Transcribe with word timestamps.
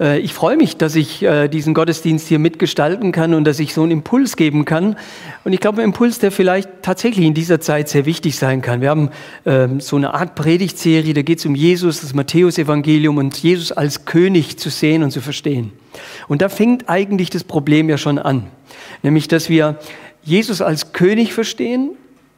Äh, 0.00 0.20
ich 0.20 0.34
freue 0.34 0.56
mich, 0.56 0.76
dass 0.76 0.94
ich 0.94 1.22
äh, 1.22 1.48
diesen 1.48 1.74
Gottesdienst 1.74 2.28
hier 2.28 2.38
mitgestalten 2.38 3.12
kann 3.12 3.34
und 3.34 3.44
dass 3.44 3.60
ich 3.60 3.74
so 3.74 3.82
einen 3.82 3.92
Impuls 3.92 4.36
geben 4.36 4.64
kann. 4.64 4.96
Und 5.44 5.52
ich 5.52 5.60
glaube, 5.60 5.82
ein 5.82 5.86
Impuls, 5.86 6.18
der 6.18 6.32
vielleicht 6.32 6.68
tatsächlich 6.82 7.26
in 7.26 7.34
dieser 7.34 7.60
Zeit 7.60 7.88
sehr 7.88 8.06
wichtig 8.06 8.36
sein 8.36 8.62
kann. 8.62 8.80
Wir 8.80 8.90
haben 8.90 9.10
ähm, 9.46 9.80
so 9.80 9.96
eine 9.96 10.14
Art 10.14 10.34
Predigtserie, 10.34 11.14
da 11.14 11.22
geht 11.22 11.38
es 11.38 11.46
um 11.46 11.54
Jesus, 11.54 12.00
das 12.00 12.14
Matthäusevangelium 12.14 13.18
und 13.18 13.36
Jesus 13.36 13.72
als 13.72 14.04
König 14.04 14.58
zu 14.58 14.70
sehen 14.70 15.02
und 15.02 15.10
zu 15.10 15.20
verstehen. 15.20 15.72
Und 16.28 16.42
da 16.42 16.48
fängt 16.48 16.88
eigentlich 16.88 17.30
das 17.30 17.44
Problem 17.44 17.88
ja 17.88 17.98
schon 17.98 18.18
an. 18.18 18.46
Nämlich, 19.02 19.28
dass 19.28 19.48
wir 19.48 19.78
Jesus 20.22 20.60
als 20.60 20.92
König 20.92 21.34
verstehen 21.34 21.90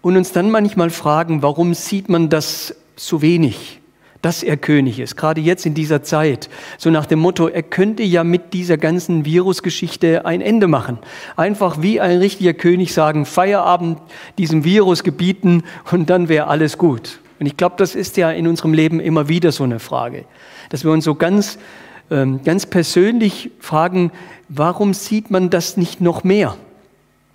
und 0.03 0.17
uns 0.17 0.33
dann 0.33 0.51
manchmal 0.51 0.91
fragen, 0.91 1.43
warum 1.43 1.75
sieht 1.75 2.09
man 2.09 2.29
das 2.29 2.75
so 2.97 3.23
wenig? 3.23 3.81
Dass 4.23 4.43
er 4.43 4.57
König 4.57 4.99
ist, 4.99 5.17
gerade 5.17 5.41
jetzt 5.41 5.67
in 5.67 5.75
dieser 5.75 6.03
Zeit. 6.03 6.49
So 6.79 6.91
nach 6.91 7.07
dem 7.07 7.19
Motto, 7.19 7.49
er 7.49 7.63
könnte 7.63 8.03
ja 8.03 8.25
mit 8.25 8.53
dieser 8.53 8.77
ganzen 8.77 9.25
Virusgeschichte 9.25 10.25
ein 10.25 10.41
Ende 10.41 10.69
machen. 10.69 10.99
Einfach 11.37 11.83
wie 11.83 12.01
ein 12.01 12.19
richtiger 12.19 12.55
König 12.55 12.93
sagen, 12.93 13.27
Feierabend 13.27 13.99
diesem 14.39 14.65
Virus 14.65 15.03
gebieten 15.03 15.63
und 15.91 16.11
dann 16.11 16.29
wäre 16.29 16.47
alles 16.47 16.79
gut. 16.79 17.21
Und 17.39 17.47
ich 17.47 17.57
glaube, 17.57 17.77
das 17.79 17.95
ist 17.95 18.17
ja 18.17 18.31
in 18.31 18.47
unserem 18.47 18.73
Leben 18.73 19.01
immer 19.01 19.29
wieder 19.29 19.53
so 19.53 19.65
eine 19.65 19.79
Frage, 19.79 20.25
dass 20.71 20.85
wir 20.85 20.91
uns 20.91 21.05
so 21.05 21.15
ganz, 21.15 21.59
ähm, 22.11 22.41
ganz 22.45 22.67
persönlich 22.67 23.51
fragen, 23.61 24.11
warum 24.49 24.95
sieht 24.95 25.31
man 25.31 25.51
das 25.51 25.77
nicht 25.77 26.01
noch 26.01 26.25
mehr? 26.25 26.57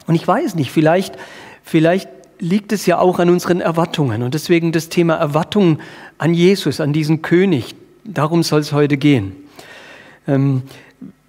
Und 0.08 0.16
ich 0.16 0.28
weiß 0.28 0.56
nicht, 0.56 0.72
vielleicht, 0.72 1.16
vielleicht 1.64 2.10
liegt 2.42 2.74
es 2.74 2.86
ja 2.88 2.98
auch 2.98 3.20
an 3.20 3.30
unseren 3.30 3.62
Erwartungen. 3.62 4.24
Und 4.24 4.34
deswegen 4.34 4.72
das 4.72 4.90
Thema 4.90 5.16
Erwartung 5.16 5.80
an 6.18 6.34
Jesus, 6.34 6.82
an 6.82 6.92
diesen 6.92 7.22
König, 7.22 7.76
darum 8.04 8.44
soll 8.44 8.60
es 8.60 8.74
heute 8.74 8.98
gehen. 8.98 9.36
Ähm, 10.28 10.64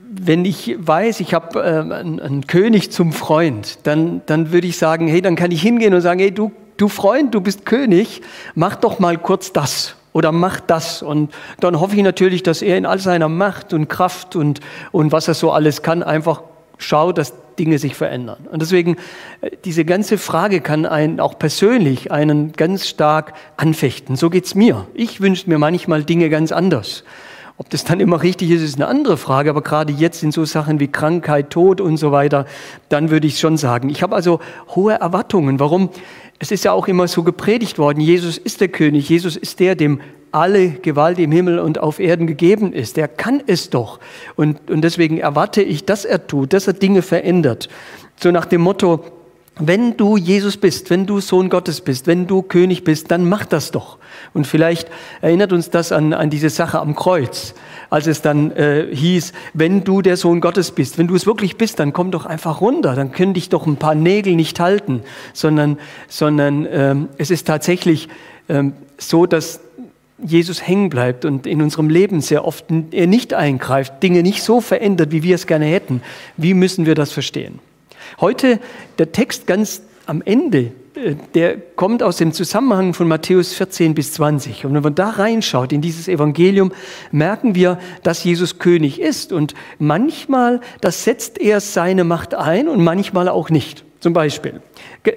wenn 0.00 0.44
ich 0.44 0.74
weiß, 0.78 1.20
ich 1.20 1.34
habe 1.34 1.60
äh, 1.60 1.94
einen, 1.94 2.18
einen, 2.18 2.46
König 2.46 2.90
zum 2.90 3.12
Freund, 3.12 3.78
dann, 3.84 4.22
dann 4.26 4.52
würde 4.52 4.66
ich 4.66 4.78
sagen, 4.78 5.06
hey, 5.06 5.22
dann 5.22 5.36
kann 5.36 5.50
ich 5.50 5.62
hingehen 5.62 5.94
und 5.94 6.00
sagen, 6.00 6.20
hey, 6.20 6.32
du, 6.32 6.50
du 6.76 6.88
Freund, 6.88 7.34
du 7.34 7.40
bist 7.40 7.64
König, 7.66 8.22
mach 8.54 8.76
doch 8.76 8.98
mal 8.98 9.16
kurz 9.18 9.52
das 9.52 9.96
oder 10.12 10.32
mach 10.32 10.60
das. 10.60 11.02
Und 11.02 11.32
dann 11.60 11.78
hoffe 11.78 11.96
ich 11.96 12.02
natürlich, 12.02 12.42
dass 12.42 12.62
er 12.62 12.76
in 12.76 12.86
all 12.86 12.98
seiner 12.98 13.28
Macht 13.28 13.72
und 13.72 13.88
Kraft 13.88 14.34
und, 14.36 14.60
und 14.92 15.12
was 15.12 15.28
er 15.28 15.34
so 15.34 15.52
alles 15.52 15.82
kann, 15.82 16.02
einfach 16.02 16.42
schaut, 16.78 17.18
dass 17.18 17.34
Dinge 17.58 17.78
sich 17.78 17.94
verändern. 17.94 18.48
Und 18.50 18.62
deswegen, 18.62 18.96
äh, 19.40 19.50
diese 19.64 19.84
ganze 19.84 20.18
Frage 20.18 20.60
kann 20.60 20.86
einen 20.86 21.20
auch 21.20 21.38
persönlich 21.38 22.12
einen 22.12 22.52
ganz 22.52 22.88
stark 22.88 23.34
anfechten. 23.56 24.16
So 24.16 24.30
geht's 24.30 24.54
mir. 24.54 24.86
Ich 24.94 25.20
wünsche 25.20 25.48
mir 25.48 25.58
manchmal 25.58 26.04
Dinge 26.04 26.30
ganz 26.30 26.52
anders. 26.52 27.04
Ob 27.58 27.70
das 27.70 27.84
dann 27.84 28.00
immer 28.00 28.22
richtig 28.22 28.50
ist, 28.50 28.62
ist 28.62 28.76
eine 28.76 28.88
andere 28.88 29.16
Frage. 29.16 29.50
Aber 29.50 29.62
gerade 29.62 29.92
jetzt 29.92 30.22
in 30.22 30.32
so 30.32 30.44
Sachen 30.44 30.80
wie 30.80 30.88
Krankheit, 30.88 31.50
Tod 31.50 31.80
und 31.80 31.96
so 31.96 32.10
weiter, 32.10 32.46
dann 32.88 33.10
würde 33.10 33.26
ich 33.26 33.38
schon 33.38 33.56
sagen. 33.56 33.88
Ich 33.90 34.02
habe 34.02 34.16
also 34.16 34.40
hohe 34.74 34.94
Erwartungen. 34.94 35.60
Warum? 35.60 35.90
Es 36.38 36.50
ist 36.50 36.64
ja 36.64 36.72
auch 36.72 36.88
immer 36.88 37.06
so 37.06 37.22
gepredigt 37.22 37.78
worden. 37.78 38.00
Jesus 38.00 38.38
ist 38.38 38.60
der 38.60 38.68
König. 38.68 39.08
Jesus 39.08 39.36
ist 39.36 39.60
der, 39.60 39.76
dem 39.76 40.00
alle 40.32 40.70
Gewalt 40.70 41.18
im 41.18 41.30
Himmel 41.30 41.58
und 41.58 41.78
auf 41.78 42.00
Erden 42.00 42.26
gegeben 42.26 42.72
ist. 42.72 42.96
Der 42.96 43.08
kann 43.08 43.42
es 43.46 43.70
doch. 43.70 44.00
Und, 44.36 44.70
und 44.70 44.82
deswegen 44.82 45.18
erwarte 45.18 45.62
ich, 45.62 45.84
dass 45.84 46.04
er 46.04 46.26
tut, 46.26 46.52
dass 46.52 46.66
er 46.66 46.72
Dinge 46.72 47.02
verändert. 47.02 47.68
So 48.16 48.30
nach 48.30 48.46
dem 48.46 48.62
Motto, 48.62 49.04
wenn 49.58 49.96
du 49.98 50.16
Jesus 50.16 50.56
bist, 50.56 50.88
wenn 50.88 51.04
du 51.04 51.20
Sohn 51.20 51.50
Gottes 51.50 51.82
bist, 51.82 52.06
wenn 52.06 52.26
du 52.26 52.42
König 52.42 52.84
bist, 52.84 53.10
dann 53.10 53.28
mach 53.28 53.44
das 53.44 53.70
doch. 53.70 53.98
Und 54.32 54.46
vielleicht 54.46 54.88
erinnert 55.20 55.52
uns 55.52 55.68
das 55.68 55.92
an, 55.92 56.14
an 56.14 56.30
diese 56.30 56.48
Sache 56.48 56.80
am 56.80 56.96
Kreuz, 56.96 57.54
als 57.90 58.06
es 58.06 58.22
dann 58.22 58.50
äh, 58.52 58.86
hieß, 58.90 59.32
wenn 59.52 59.84
du 59.84 60.00
der 60.00 60.16
Sohn 60.16 60.40
Gottes 60.40 60.70
bist, 60.70 60.96
wenn 60.96 61.06
du 61.06 61.14
es 61.14 61.26
wirklich 61.26 61.58
bist, 61.58 61.78
dann 61.80 61.92
komm 61.92 62.10
doch 62.10 62.24
einfach 62.24 62.62
runter, 62.62 62.94
dann 62.94 63.12
können 63.12 63.34
dich 63.34 63.50
doch 63.50 63.66
ein 63.66 63.76
paar 63.76 63.94
Nägel 63.94 64.36
nicht 64.36 64.58
halten, 64.58 65.02
sondern, 65.34 65.78
sondern 66.08 66.66
ähm, 66.70 67.08
es 67.18 67.30
ist 67.30 67.46
tatsächlich 67.46 68.08
ähm, 68.48 68.72
so, 68.96 69.26
dass 69.26 69.60
Jesus 70.24 70.66
hängen 70.66 70.90
bleibt 70.90 71.24
und 71.24 71.46
in 71.46 71.62
unserem 71.62 71.88
Leben 71.88 72.20
sehr 72.20 72.44
oft 72.44 72.66
er 72.90 73.06
nicht 73.06 73.34
eingreift, 73.34 74.02
Dinge 74.02 74.22
nicht 74.22 74.42
so 74.42 74.60
verändert, 74.60 75.12
wie 75.12 75.22
wir 75.22 75.34
es 75.34 75.46
gerne 75.46 75.66
hätten. 75.66 76.02
Wie 76.36 76.54
müssen 76.54 76.86
wir 76.86 76.94
das 76.94 77.12
verstehen? 77.12 77.58
Heute 78.20 78.60
der 78.98 79.12
Text 79.12 79.46
ganz 79.46 79.82
am 80.06 80.22
Ende, 80.22 80.72
äh, 80.94 81.14
der 81.34 81.56
kommt 81.56 82.02
aus 82.02 82.16
dem 82.16 82.32
Zusammenhang 82.32 82.94
von 82.94 83.08
Matthäus 83.08 83.54
14 83.54 83.94
bis 83.94 84.12
20. 84.14 84.64
Und 84.64 84.74
wenn 84.74 84.82
man 84.82 84.94
da 84.94 85.10
reinschaut 85.10 85.72
in 85.72 85.80
dieses 85.80 86.08
Evangelium, 86.08 86.72
merken 87.10 87.54
wir, 87.54 87.78
dass 88.02 88.24
Jesus 88.24 88.58
König 88.58 89.00
ist. 89.00 89.32
Und 89.32 89.54
manchmal, 89.78 90.60
das 90.80 91.04
setzt 91.04 91.40
er 91.40 91.60
seine 91.60 92.04
Macht 92.04 92.34
ein 92.34 92.68
und 92.68 92.82
manchmal 92.82 93.28
auch 93.28 93.50
nicht. 93.50 93.84
Zum 94.02 94.14
Beispiel 94.14 94.60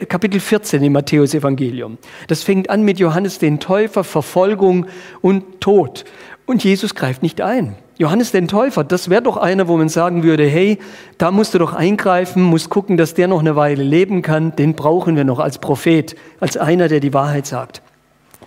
Kapitel 0.08 0.40
14 0.40 0.84
im 0.84 0.94
Matthäus-Evangelium. 0.94 1.98
Das 2.28 2.44
fängt 2.44 2.70
an 2.70 2.84
mit 2.84 3.00
Johannes 3.00 3.40
den 3.40 3.60
Täufer, 3.60 4.04
Verfolgung 4.04 4.86
und 5.22 5.60
Tod. 5.60 6.06
Und 6.46 6.64
Jesus 6.64 6.94
greift 6.94 7.24
nicht 7.24 7.42
ein. 7.42 7.76
Johannes 7.98 8.32
den 8.32 8.48
Täufer, 8.48 8.84
das 8.84 9.10
wäre 9.10 9.24
doch 9.24 9.38
einer, 9.38 9.68
wo 9.68 9.76
man 9.76 9.90
sagen 9.90 10.22
würde, 10.22 10.46
hey, 10.46 10.78
da 11.18 11.32
musst 11.32 11.56
du 11.56 11.58
doch 11.58 11.74
eingreifen, 11.74 12.44
musst 12.44 12.70
gucken, 12.70 12.96
dass 12.96 13.16
der 13.16 13.28
noch 13.28 13.40
eine 13.40 13.56
Weile 13.56 13.82
leben 13.82 14.22
kann, 14.22 14.56
den 14.56 14.76
brauchen 14.76 15.16
wir 15.16 15.24
noch 15.24 15.40
als 15.40 15.58
Prophet, 15.58 16.16
als 16.40 16.56
einer, 16.56 16.88
der 16.88 17.00
die 17.00 17.14
Wahrheit 17.14 17.48
sagt. 17.48 17.82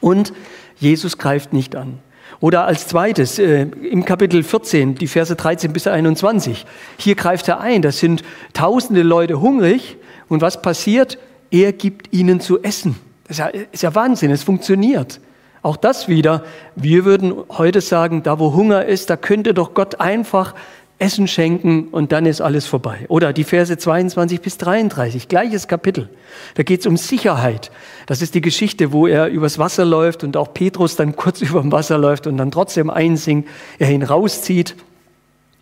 Und 0.00 0.32
Jesus 0.76 1.18
greift 1.18 1.52
nicht 1.52 1.74
an. 1.74 1.98
Oder 2.38 2.64
als 2.64 2.86
zweites, 2.86 3.40
äh, 3.40 3.62
im 3.62 4.04
Kapitel 4.04 4.44
14, 4.44 4.94
die 4.94 5.08
Verse 5.08 5.34
13 5.34 5.72
bis 5.72 5.88
21, 5.88 6.64
hier 6.96 7.16
greift 7.16 7.48
er 7.48 7.58
ein, 7.58 7.82
da 7.82 7.90
sind 7.90 8.22
tausende 8.52 9.02
Leute 9.02 9.40
hungrig 9.40 9.96
und 10.28 10.40
was 10.40 10.62
passiert? 10.62 11.18
Er 11.50 11.72
gibt 11.72 12.12
ihnen 12.12 12.40
zu 12.40 12.62
essen. 12.62 12.96
Das 13.24 13.38
ist 13.38 13.38
ja, 13.38 13.46
ist 13.46 13.82
ja 13.82 13.94
Wahnsinn, 13.94 14.30
es 14.30 14.42
funktioniert. 14.42 15.20
Auch 15.62 15.76
das 15.76 16.08
wieder, 16.08 16.44
wir 16.76 17.04
würden 17.04 17.34
heute 17.50 17.80
sagen, 17.80 18.22
da 18.22 18.38
wo 18.38 18.54
Hunger 18.54 18.84
ist, 18.84 19.10
da 19.10 19.16
könnte 19.16 19.54
doch 19.54 19.74
Gott 19.74 20.00
einfach 20.00 20.54
Essen 21.00 21.28
schenken 21.28 21.88
und 21.88 22.10
dann 22.10 22.26
ist 22.26 22.40
alles 22.40 22.66
vorbei. 22.66 23.06
Oder 23.08 23.32
die 23.32 23.44
Verse 23.44 23.76
22 23.76 24.40
bis 24.40 24.58
33, 24.58 25.28
gleiches 25.28 25.68
Kapitel. 25.68 26.08
Da 26.54 26.64
geht 26.64 26.80
es 26.80 26.86
um 26.86 26.96
Sicherheit. 26.96 27.70
Das 28.06 28.20
ist 28.20 28.34
die 28.34 28.40
Geschichte, 28.40 28.92
wo 28.92 29.06
er 29.06 29.28
übers 29.28 29.58
Wasser 29.58 29.84
läuft 29.84 30.24
und 30.24 30.36
auch 30.36 30.52
Petrus 30.52 30.96
dann 30.96 31.14
kurz 31.14 31.40
über 31.42 31.60
dem 31.60 31.70
Wasser 31.70 31.98
läuft 31.98 32.26
und 32.26 32.36
dann 32.36 32.50
trotzdem 32.50 32.90
einsinkt, 32.90 33.48
er 33.78 33.90
ihn 33.90 34.02
rauszieht. 34.02 34.74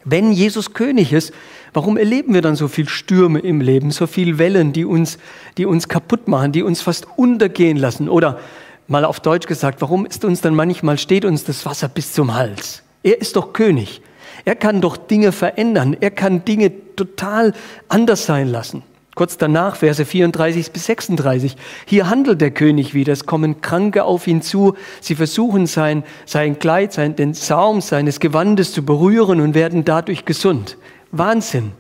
Wenn 0.05 0.33
Jesus 0.33 0.73
König 0.73 1.13
ist, 1.13 1.35
Warum 1.73 1.97
erleben 1.97 2.35
wir 2.35 2.43
dann 2.43 2.57
so 2.57 2.69
viel 2.69 2.89
Stürme 2.89 3.41
im 3.41 3.61
Leben, 3.61 3.91
so 3.91 4.07
viel 4.07 4.39
Wellen, 4.39 4.73
die 4.73 4.85
uns, 4.85 5.19
die 5.59 5.67
uns 5.67 5.89
kaputt 5.89 6.29
machen, 6.29 6.53
die 6.53 6.63
uns 6.63 6.81
fast 6.81 7.07
untergehen 7.17 7.77
lassen? 7.77 8.09
Oder 8.09 8.39
mal 8.89 9.05
auf 9.05 9.21
Deutsch 9.21 9.47
gesagt, 9.47 9.81
warum 9.83 10.07
ist 10.07 10.25
uns 10.25 10.41
dann 10.41 10.55
manchmal, 10.55 10.99
steht 10.99 11.25
uns 11.25 11.45
das 11.45 11.67
Wasser 11.67 11.89
bis 11.89 12.13
zum 12.13 12.35
Hals? 12.35 12.83
Er 13.03 13.21
ist 13.21 13.37
doch 13.37 13.53
König. 13.53 14.01
Er 14.45 14.57
kann 14.57 14.81
doch 14.81 14.97
Dinge 14.97 15.33
verändern. 15.33 15.97
Er 16.01 16.11
kann 16.11 16.45
Dinge 16.45 16.73
total 16.97 17.53
anders 17.89 18.27
sein 18.27 18.49
lassen. 18.49 18.83
Kurz 19.17 19.39
danach, 19.39 19.77
Verse 19.77 20.05
34 20.05 20.71
bis 20.73 20.85
36. 20.85 21.57
Hier 21.87 22.11
handelt 22.11 22.43
der 22.43 22.51
König 22.51 22.93
wieder. 22.93 23.15
Es 23.15 23.25
kommen 23.25 23.63
Kranke 23.63 24.05
auf 24.05 24.27
ihn 24.27 24.43
zu. 24.43 24.75
Sie 25.01 25.15
versuchen 25.15 25.67
sein, 25.67 26.05
sein 26.27 26.59
Kleid, 26.59 26.93
sein, 26.93 27.17
den 27.17 27.33
Saum 27.33 27.81
seines 27.81 28.21
Gewandes 28.21 28.73
zu 28.73 28.85
berühren 28.85 29.41
und 29.41 29.55
werden 29.55 29.87
dadurch 29.87 30.27
gesund. 30.27 30.77
Wahnsinn. 31.19 31.73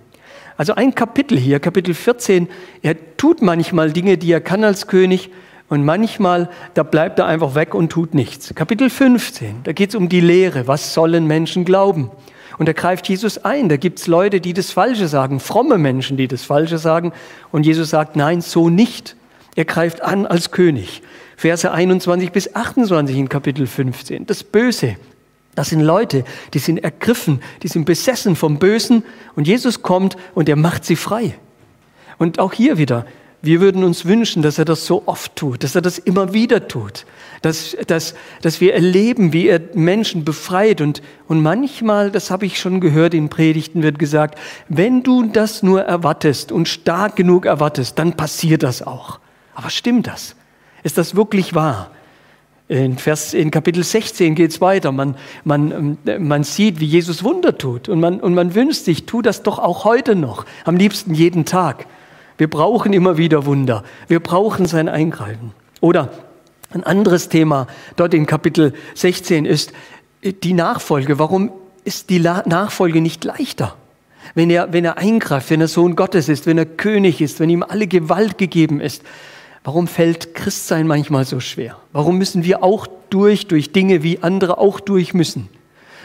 Also 0.56 0.74
ein 0.74 0.94
Kapitel 0.94 1.38
hier, 1.38 1.60
Kapitel 1.60 1.94
14, 1.94 2.48
er 2.82 3.16
tut 3.16 3.42
manchmal 3.42 3.92
Dinge, 3.92 4.16
die 4.16 4.32
er 4.32 4.40
kann 4.40 4.64
als 4.64 4.86
König 4.86 5.30
und 5.68 5.84
manchmal, 5.84 6.48
da 6.74 6.82
bleibt 6.82 7.18
er 7.18 7.26
einfach 7.26 7.54
weg 7.54 7.74
und 7.74 7.90
tut 7.90 8.14
nichts. 8.14 8.54
Kapitel 8.54 8.88
15, 8.88 9.64
da 9.64 9.72
geht 9.72 9.90
es 9.90 9.94
um 9.94 10.08
die 10.08 10.20
Lehre, 10.20 10.66
was 10.66 10.94
sollen 10.94 11.26
Menschen 11.26 11.64
glauben? 11.64 12.10
Und 12.58 12.68
da 12.68 12.72
greift 12.72 13.08
Jesus 13.08 13.38
ein, 13.44 13.68
da 13.68 13.76
gibt 13.76 13.98
es 13.98 14.06
Leute, 14.06 14.40
die 14.40 14.54
das 14.54 14.70
Falsche 14.70 15.08
sagen, 15.08 15.40
fromme 15.40 15.76
Menschen, 15.76 16.16
die 16.16 16.28
das 16.28 16.42
Falsche 16.42 16.78
sagen 16.78 17.12
und 17.52 17.66
Jesus 17.66 17.90
sagt, 17.90 18.16
nein, 18.16 18.40
so 18.40 18.70
nicht. 18.70 19.16
Er 19.56 19.64
greift 19.64 20.02
an 20.02 20.26
als 20.26 20.50
König. 20.50 21.02
Verse 21.36 21.70
21 21.70 22.32
bis 22.32 22.54
28 22.54 23.16
in 23.16 23.28
Kapitel 23.28 23.66
15, 23.66 24.26
das 24.26 24.42
Böse, 24.42 24.96
das 25.56 25.70
sind 25.70 25.80
Leute, 25.80 26.22
die 26.54 26.60
sind 26.60 26.78
ergriffen, 26.78 27.40
die 27.62 27.68
sind 27.68 27.86
besessen 27.86 28.36
vom 28.36 28.58
Bösen 28.58 29.02
und 29.34 29.48
Jesus 29.48 29.82
kommt 29.82 30.16
und 30.34 30.48
er 30.48 30.56
macht 30.56 30.84
sie 30.84 30.96
frei. 30.96 31.34
Und 32.18 32.38
auch 32.38 32.52
hier 32.52 32.78
wieder, 32.78 33.06
wir 33.42 33.60
würden 33.60 33.82
uns 33.82 34.04
wünschen, 34.04 34.42
dass 34.42 34.58
er 34.58 34.64
das 34.64 34.86
so 34.86 35.04
oft 35.06 35.34
tut, 35.34 35.64
dass 35.64 35.74
er 35.74 35.82
das 35.82 35.98
immer 35.98 36.34
wieder 36.34 36.68
tut, 36.68 37.06
dass, 37.42 37.76
dass, 37.86 38.14
dass 38.42 38.60
wir 38.60 38.74
erleben, 38.74 39.32
wie 39.32 39.48
er 39.48 39.60
Menschen 39.74 40.24
befreit. 40.24 40.80
Und, 40.80 41.00
und 41.26 41.42
manchmal, 41.42 42.10
das 42.10 42.30
habe 42.30 42.44
ich 42.44 42.58
schon 42.58 42.80
gehört 42.80 43.14
in 43.14 43.28
Predigten, 43.28 43.82
wird 43.82 43.98
gesagt, 43.98 44.38
wenn 44.68 45.02
du 45.02 45.24
das 45.24 45.62
nur 45.62 45.82
erwartest 45.82 46.52
und 46.52 46.68
stark 46.68 47.16
genug 47.16 47.46
erwartest, 47.46 47.98
dann 47.98 48.14
passiert 48.14 48.62
das 48.62 48.82
auch. 48.82 49.20
Aber 49.54 49.70
stimmt 49.70 50.06
das? 50.06 50.36
Ist 50.82 50.98
das 50.98 51.16
wirklich 51.16 51.54
wahr? 51.54 51.90
In, 52.68 52.98
Vers, 52.98 53.32
in 53.32 53.52
Kapitel 53.52 53.84
16 53.84 54.34
geht 54.34 54.50
es 54.50 54.60
weiter. 54.60 54.90
Man, 54.90 55.16
man, 55.44 55.98
man 56.18 56.42
sieht, 56.42 56.80
wie 56.80 56.86
Jesus 56.86 57.22
Wunder 57.22 57.56
tut. 57.56 57.88
Und 57.88 58.00
man, 58.00 58.18
und 58.18 58.34
man 58.34 58.54
wünscht 58.54 58.84
sich, 58.84 59.06
tu 59.06 59.22
das 59.22 59.42
doch 59.44 59.58
auch 59.60 59.84
heute 59.84 60.16
noch. 60.16 60.44
Am 60.64 60.76
liebsten 60.76 61.14
jeden 61.14 61.44
Tag. 61.44 61.86
Wir 62.38 62.50
brauchen 62.50 62.92
immer 62.92 63.16
wieder 63.16 63.46
Wunder. 63.46 63.84
Wir 64.08 64.20
brauchen 64.20 64.66
sein 64.66 64.88
Eingreifen. 64.88 65.52
Oder 65.80 66.10
ein 66.70 66.82
anderes 66.82 67.28
Thema 67.28 67.68
dort 67.94 68.14
in 68.14 68.26
Kapitel 68.26 68.74
16 68.94 69.46
ist 69.46 69.72
die 70.22 70.52
Nachfolge. 70.52 71.20
Warum 71.20 71.52
ist 71.84 72.10
die 72.10 72.18
Nachfolge 72.18 73.00
nicht 73.00 73.24
leichter? 73.24 73.76
Wenn 74.34 74.50
er, 74.50 74.72
wenn 74.72 74.84
er 74.84 74.98
eingreift, 74.98 75.50
wenn 75.50 75.60
er 75.60 75.68
Sohn 75.68 75.94
Gottes 75.94 76.28
ist, 76.28 76.46
wenn 76.46 76.58
er 76.58 76.66
König 76.66 77.20
ist, 77.20 77.38
wenn 77.38 77.48
ihm 77.48 77.62
alle 77.62 77.86
Gewalt 77.86 78.38
gegeben 78.38 78.80
ist. 78.80 79.02
Warum 79.66 79.88
fällt 79.88 80.32
Christsein 80.32 80.86
manchmal 80.86 81.24
so 81.24 81.40
schwer? 81.40 81.76
Warum 81.92 82.18
müssen 82.18 82.44
wir 82.44 82.62
auch 82.62 82.86
durch, 83.10 83.48
durch 83.48 83.72
Dinge, 83.72 84.04
wie 84.04 84.20
andere 84.22 84.58
auch 84.58 84.78
durch 84.78 85.12
müssen? 85.12 85.48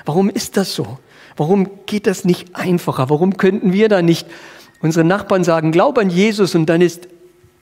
Warum 0.04 0.32
ist 0.32 0.58
das 0.58 0.74
so? 0.74 0.98
Warum 1.38 1.70
geht 1.86 2.08
das 2.08 2.26
nicht 2.26 2.56
einfacher? 2.56 3.12
Warum 3.12 3.38
könnten 3.38 3.72
wir 3.72 3.88
da 3.88 4.02
nicht 4.02 4.26
unseren 4.82 5.06
Nachbarn 5.06 5.44
sagen, 5.44 5.72
glaub 5.72 6.00
an 6.00 6.10
Jesus 6.10 6.56
und 6.56 6.66
dann 6.66 6.82
ist 6.82 7.08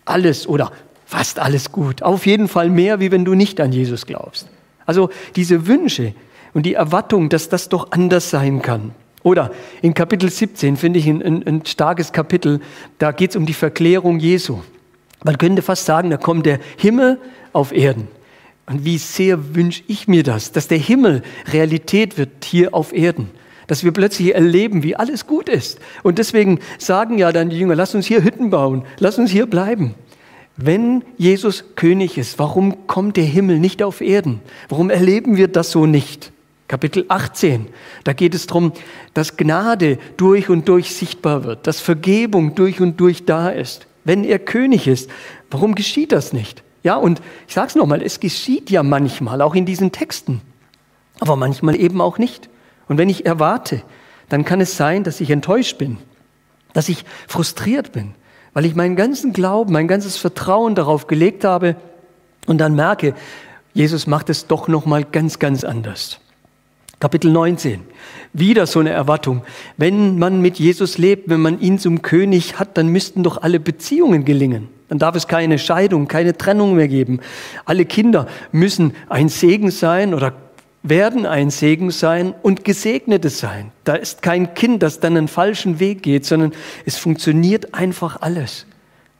alles 0.05 0.47
oder 0.47 0.71
fast 1.05 1.37
alles 1.37 1.73
gut. 1.73 2.01
Auf 2.01 2.25
jeden 2.25 2.47
Fall 2.47 2.69
mehr, 2.69 3.01
wie 3.01 3.11
wenn 3.11 3.25
du 3.25 3.33
nicht 3.33 3.59
an 3.59 3.73
Jesus 3.73 4.05
glaubst. 4.05 4.47
Also 4.85 5.09
diese 5.35 5.67
Wünsche 5.67 6.13
und 6.53 6.65
die 6.65 6.75
Erwartung, 6.75 7.27
dass 7.27 7.49
das 7.49 7.67
doch 7.67 7.91
anders 7.91 8.29
sein 8.29 8.61
kann. 8.61 8.91
Oder 9.21 9.51
in 9.81 9.93
Kapitel 9.93 10.29
17 10.29 10.77
finde 10.77 10.99
ich 10.99 11.07
ein, 11.07 11.21
ein, 11.21 11.45
ein 11.45 11.65
starkes 11.65 12.13
Kapitel, 12.13 12.61
da 12.99 13.11
geht 13.11 13.31
es 13.31 13.35
um 13.35 13.45
die 13.45 13.53
Verklärung 13.53 14.19
Jesu. 14.19 14.59
Man 15.23 15.37
könnte 15.37 15.61
fast 15.61 15.85
sagen, 15.85 16.09
da 16.09 16.17
kommt 16.17 16.45
der 16.45 16.59
Himmel 16.77 17.19
auf 17.53 17.71
Erden. 17.71 18.07
Und 18.65 18.85
wie 18.85 18.97
sehr 18.97 19.55
wünsche 19.55 19.83
ich 19.87 20.07
mir 20.07 20.23
das, 20.23 20.51
dass 20.51 20.67
der 20.67 20.77
Himmel 20.77 21.23
Realität 21.51 22.17
wird 22.17 22.45
hier 22.45 22.73
auf 22.73 22.93
Erden 22.93 23.31
dass 23.69 23.83
wir 23.83 23.91
plötzlich 23.91 24.33
erleben, 24.33 24.81
wie 24.81 24.95
alles 24.95 25.27
gut 25.27 25.47
ist. 25.47 25.77
Und 26.01 26.17
deswegen 26.17 26.59
sagen 26.79 27.19
ja 27.19 27.31
dann 27.31 27.51
die 27.51 27.59
Jünger, 27.59 27.75
lass 27.75 27.93
uns 27.93 28.07
hier 28.07 28.23
Hütten 28.23 28.49
bauen, 28.49 28.83
lass 28.97 29.19
uns 29.19 29.29
hier 29.29 29.45
bleiben. 29.45 29.93
Wenn 30.57 31.03
Jesus 31.17 31.63
König 31.75 32.17
ist, 32.17 32.39
warum 32.39 32.87
kommt 32.87 33.15
der 33.15 33.25
Himmel 33.25 33.59
nicht 33.59 33.83
auf 33.83 34.01
Erden? 34.01 34.41
Warum 34.69 34.89
erleben 34.89 35.37
wir 35.37 35.47
das 35.47 35.69
so 35.69 35.85
nicht? 35.85 36.31
Kapitel 36.67 37.05
18, 37.09 37.67
da 38.03 38.13
geht 38.13 38.33
es 38.33 38.47
darum, 38.47 38.73
dass 39.13 39.37
Gnade 39.37 39.99
durch 40.17 40.49
und 40.49 40.67
durch 40.67 40.95
sichtbar 40.95 41.43
wird, 41.43 41.67
dass 41.67 41.79
Vergebung 41.79 42.55
durch 42.55 42.81
und 42.81 42.99
durch 42.99 43.25
da 43.25 43.49
ist. 43.49 43.85
Wenn 44.09 44.23
er 44.23 44.39
König 44.39 44.87
ist, 44.87 45.07
warum 45.51 45.75
geschieht 45.75 46.11
das 46.11 46.33
nicht? 46.33 46.63
Ja, 46.81 46.95
und 46.95 47.21
ich 47.47 47.53
sage 47.53 47.67
es 47.67 47.75
nochmal, 47.75 48.01
es 48.01 48.19
geschieht 48.19 48.71
ja 48.71 48.81
manchmal, 48.81 49.39
auch 49.39 49.53
in 49.53 49.67
diesen 49.67 49.91
Texten, 49.91 50.41
aber 51.19 51.35
manchmal 51.35 51.79
eben 51.79 52.01
auch 52.01 52.17
nicht. 52.17 52.49
Und 52.87 52.97
wenn 52.97 53.07
ich 53.07 53.27
erwarte, 53.27 53.83
dann 54.27 54.45
kann 54.45 54.61
es 54.61 54.75
sein, 54.75 55.03
dass 55.03 55.21
ich 55.21 55.29
enttäuscht 55.29 55.77
bin, 55.77 55.99
dass 56.73 56.89
ich 56.89 57.05
frustriert 57.27 57.91
bin, 57.91 58.15
weil 58.53 58.65
ich 58.65 58.73
meinen 58.73 58.95
ganzen 58.95 59.31
Glauben, 59.31 59.73
mein 59.73 59.87
ganzes 59.87 60.17
Vertrauen 60.17 60.73
darauf 60.73 61.05
gelegt 61.05 61.43
habe 61.43 61.75
und 62.47 62.57
dann 62.57 62.73
merke, 62.73 63.13
Jesus 63.75 64.07
macht 64.07 64.31
es 64.31 64.47
doch 64.47 64.67
noch 64.67 64.87
mal 64.87 65.03
ganz 65.03 65.37
ganz 65.37 65.63
anders. 65.63 66.19
Kapitel 66.99 67.31
19. 67.31 67.81
Wieder 68.33 68.67
so 68.67 68.79
eine 68.79 68.89
Erwartung. 68.89 69.43
Wenn 69.77 70.19
man 70.19 70.41
mit 70.41 70.59
Jesus 70.59 70.97
lebt, 70.97 71.29
wenn 71.29 71.39
man 71.39 71.61
ihn 71.61 71.79
zum 71.79 72.01
König 72.01 72.59
hat, 72.59 72.77
dann 72.77 72.87
müssten 72.87 73.23
doch 73.23 73.41
alle 73.41 73.59
Beziehungen 73.61 74.25
gelingen. 74.25 74.67
Dann 74.89 74.99
darf 74.99 75.15
es 75.15 75.27
keine 75.27 75.59
Scheidung, 75.59 76.07
keine 76.09 76.35
Trennung 76.35 76.75
mehr 76.75 76.89
geben. 76.89 77.21
Alle 77.63 77.85
Kinder 77.85 78.27
müssen 78.51 78.93
ein 79.07 79.29
Segen 79.29 79.71
sein 79.71 80.13
oder 80.13 80.33
werden 80.83 81.25
ein 81.25 81.51
Segen 81.51 81.91
sein 81.91 82.33
und 82.41 82.65
Gesegnete 82.65 83.29
sein. 83.29 83.71
Da 83.85 83.95
ist 83.95 84.21
kein 84.21 84.53
Kind, 84.53 84.83
das 84.83 84.99
dann 84.99 85.15
einen 85.15 85.27
falschen 85.27 85.79
Weg 85.79 86.03
geht, 86.03 86.25
sondern 86.25 86.51
es 86.85 86.97
funktioniert 86.97 87.73
einfach 87.73 88.21
alles. 88.21 88.65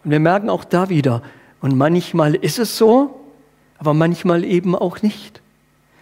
Und 0.03 0.11
wir 0.11 0.19
merken 0.19 0.49
auch 0.49 0.63
da 0.63 0.89
wieder, 0.89 1.21
und 1.61 1.77
manchmal 1.77 2.35
ist 2.35 2.57
es 2.57 2.77
so, 2.77 3.19
aber 3.77 3.93
manchmal 3.93 4.43
eben 4.45 4.75
auch 4.75 5.01
nicht. 5.01 5.41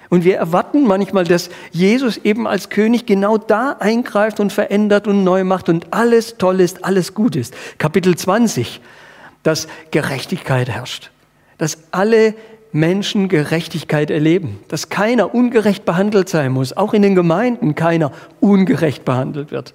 Und 0.10 0.24
wir 0.24 0.38
erwarten 0.38 0.86
manchmal, 0.86 1.26
dass 1.26 1.50
Jesus 1.72 2.18
eben 2.18 2.48
als 2.48 2.70
König 2.70 3.06
genau 3.06 3.38
da 3.38 3.74
eingreift 3.80 4.40
und 4.40 4.54
verändert 4.54 5.08
und 5.08 5.24
neu 5.24 5.44
macht 5.44 5.68
und 5.70 5.94
alles 5.94 6.38
toll 6.38 6.62
ist, 6.62 6.86
alles 6.86 7.14
gut 7.14 7.36
ist. 7.36 7.54
Kapitel 7.78 8.16
20, 8.16 8.80
dass 9.44 9.68
Gerechtigkeit 9.92 10.70
herrscht, 10.70 11.12
dass 11.58 11.80
alle 11.92 12.36
Menschen 12.72 13.28
Gerechtigkeit 13.28 14.10
erleben, 14.12 14.60
dass 14.68 14.90
keiner 14.90 15.34
ungerecht 15.34 15.86
behandelt 15.86 16.30
sein 16.30 16.52
muss, 16.52 16.76
auch 16.76 16.94
in 16.94 17.02
den 17.02 17.16
Gemeinden 17.16 17.76
keiner 17.76 18.12
ungerecht 18.40 19.04
behandelt 19.04 19.52
wird. 19.52 19.74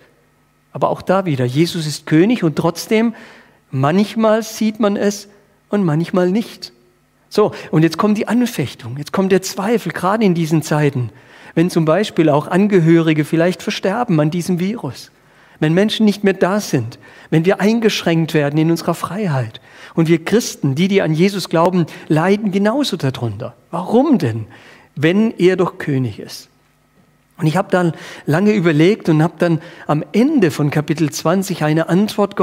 Aber 0.72 0.88
auch 0.88 1.02
da 1.02 1.26
wieder, 1.26 1.44
Jesus 1.44 1.86
ist 1.86 2.06
König 2.06 2.44
und 2.44 2.56
trotzdem, 2.56 3.14
manchmal 3.70 4.42
sieht 4.42 4.80
man 4.80 4.96
es 4.96 5.28
und 5.68 5.84
manchmal 5.84 6.30
nicht. 6.30 6.72
So, 7.32 7.52
und 7.70 7.82
jetzt 7.82 7.96
kommt 7.96 8.18
die 8.18 8.28
Anfechtung, 8.28 8.98
jetzt 8.98 9.12
kommt 9.12 9.32
der 9.32 9.40
Zweifel, 9.40 9.90
gerade 9.90 10.22
in 10.24 10.34
diesen 10.34 10.60
Zeiten, 10.62 11.10
wenn 11.54 11.70
zum 11.70 11.86
Beispiel 11.86 12.28
auch 12.28 12.46
Angehörige 12.46 13.24
vielleicht 13.24 13.62
versterben 13.62 14.20
an 14.20 14.30
diesem 14.30 14.60
Virus 14.60 15.10
wenn 15.62 15.74
Menschen 15.74 16.04
nicht 16.04 16.24
mehr 16.24 16.34
da 16.34 16.58
sind, 16.58 16.98
wenn 17.30 17.44
wir 17.44 17.60
eingeschränkt 17.60 18.34
werden 18.34 18.58
in 18.58 18.70
unserer 18.72 18.94
Freiheit. 18.94 19.60
Und 19.94 20.08
wir 20.08 20.24
Christen, 20.24 20.74
die, 20.74 20.88
die 20.88 21.02
an 21.02 21.14
Jesus 21.14 21.48
glauben, 21.48 21.86
leiden 22.08 22.50
genauso 22.50 22.96
darunter. 22.96 23.54
Warum 23.70 24.18
denn, 24.18 24.46
wenn 24.96 25.32
er 25.38 25.56
doch 25.56 25.78
König 25.78 26.18
ist? 26.18 26.48
Und 27.38 27.46
ich 27.46 27.56
habe 27.56 27.68
dann 27.70 27.92
lange 28.26 28.52
überlegt 28.52 29.08
und 29.08 29.22
habe 29.22 29.34
dann 29.38 29.60
am 29.86 30.04
Ende 30.12 30.50
von 30.50 30.70
Kapitel 30.70 31.10
20 31.10 31.62
eine 31.62 31.88
Antwort 31.88 32.34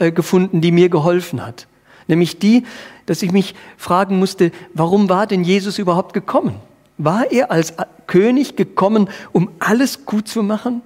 äh, 0.00 0.10
gefunden, 0.10 0.60
die 0.60 0.72
mir 0.72 0.88
geholfen 0.88 1.46
hat. 1.46 1.68
Nämlich 2.06 2.38
die, 2.38 2.64
dass 3.06 3.22
ich 3.22 3.32
mich 3.32 3.54
fragen 3.76 4.18
musste, 4.18 4.52
warum 4.72 5.08
war 5.08 5.26
denn 5.26 5.44
Jesus 5.44 5.78
überhaupt 5.78 6.12
gekommen? 6.12 6.54
War 6.98 7.30
er 7.32 7.50
als 7.50 7.74
König 8.06 8.56
gekommen, 8.56 9.08
um 9.32 9.50
alles 9.58 10.06
gut 10.06 10.28
zu 10.28 10.42
machen? 10.42 10.82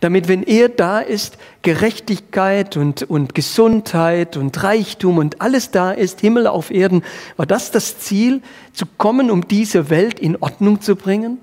damit 0.00 0.28
wenn 0.28 0.42
er 0.42 0.68
da 0.68 1.00
ist, 1.00 1.38
Gerechtigkeit 1.62 2.76
und, 2.76 3.02
und 3.04 3.34
Gesundheit 3.34 4.36
und 4.36 4.62
Reichtum 4.62 5.18
und 5.18 5.40
alles 5.40 5.70
da 5.70 5.92
ist, 5.92 6.20
Himmel 6.20 6.46
auf 6.46 6.70
Erden, 6.70 7.02
war 7.36 7.46
das 7.46 7.70
das 7.70 7.98
Ziel, 7.98 8.42
zu 8.72 8.86
kommen, 8.98 9.30
um 9.30 9.46
diese 9.46 9.90
Welt 9.90 10.18
in 10.18 10.36
Ordnung 10.40 10.80
zu 10.80 10.96
bringen? 10.96 11.38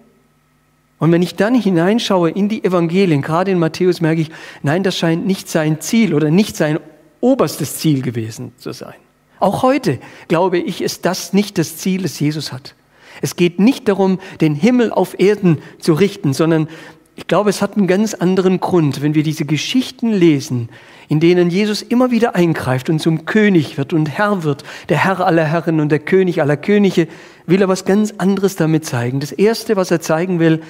Und 1.00 1.12
wenn 1.12 1.24
ich 1.24 1.36
dann 1.36 1.56
hineinschaue 1.56 2.30
in 2.30 2.48
die 2.48 2.64
Evangelien, 2.64 3.22
gerade 3.22 3.52
in 3.52 3.58
Matthäus, 3.58 4.02
merke 4.02 4.22
ich, 4.22 4.32
nein, 4.62 4.84
das 4.84 4.98
scheint 4.98 5.26
nicht 5.26 5.50
sein 5.50 5.82
Ziel 5.82 6.14
oder 6.14 6.30
nicht 6.30 6.56
sein 6.56 6.80
oberstes 7.22 7.78
Ziel 7.78 8.02
gewesen 8.02 8.52
zu 8.58 8.74
sein. 8.74 8.96
Auch 9.40 9.64
heute, 9.64 10.00
glaube 10.28 10.60
ich, 10.60 10.82
ist 10.82 11.06
das 11.06 11.34
nicht 11.34 11.58
das 11.58 11.78
Ziel, 11.78 12.04
das 12.04 12.20
Jesus 12.20 12.52
hat. 12.52 12.76
Es 13.22 13.36
geht 13.36 13.60
nicht 13.60 13.88
darum, 13.88 14.20
den 14.40 14.56
Himmel 14.56 14.92
auf 14.92 15.20
Erden 15.20 15.60
zu 15.80 15.94
richten, 15.94 16.34
sondern 16.34 16.68
ich 17.16 17.28
glaube, 17.28 17.50
es 17.50 17.62
hat 17.62 17.78
einen 17.78 17.88
ganz 17.88 18.14
anderen 18.14 18.60
Grund, 18.60 19.02
wenn 19.02 19.16
wir 19.16 19.24
diese 19.24 19.46
Geschichten 19.46 20.12
lesen, 20.12 20.70
in 21.10 21.20
denen 21.20 21.50
Jesus 21.50 21.82
immer 21.82 22.10
wieder 22.10 22.36
eingreift 22.36 22.90
und 22.90 23.00
zum 23.00 23.26
König 23.26 23.78
wird 23.78 23.94
und 23.94 24.08
Herr 24.08 24.44
wird, 24.44 24.64
der 24.90 25.04
Herr 25.04 25.20
aller 25.26 25.46
Herren 25.46 25.82
und 25.82 25.90
der 25.90 26.00
König 26.00 26.42
aller 26.42 26.58
Könige, 26.58 27.08
will 27.46 27.62
er 27.62 27.68
was 27.68 27.86
ganz 27.86 28.14
anderes 28.18 28.56
damit 28.56 28.86
zeigen. 28.86 29.20
Das 29.20 29.32
Erste, 29.32 29.76
was 29.76 29.92
er 29.92 30.00
zeigen 30.00 30.40
will, 30.40 30.62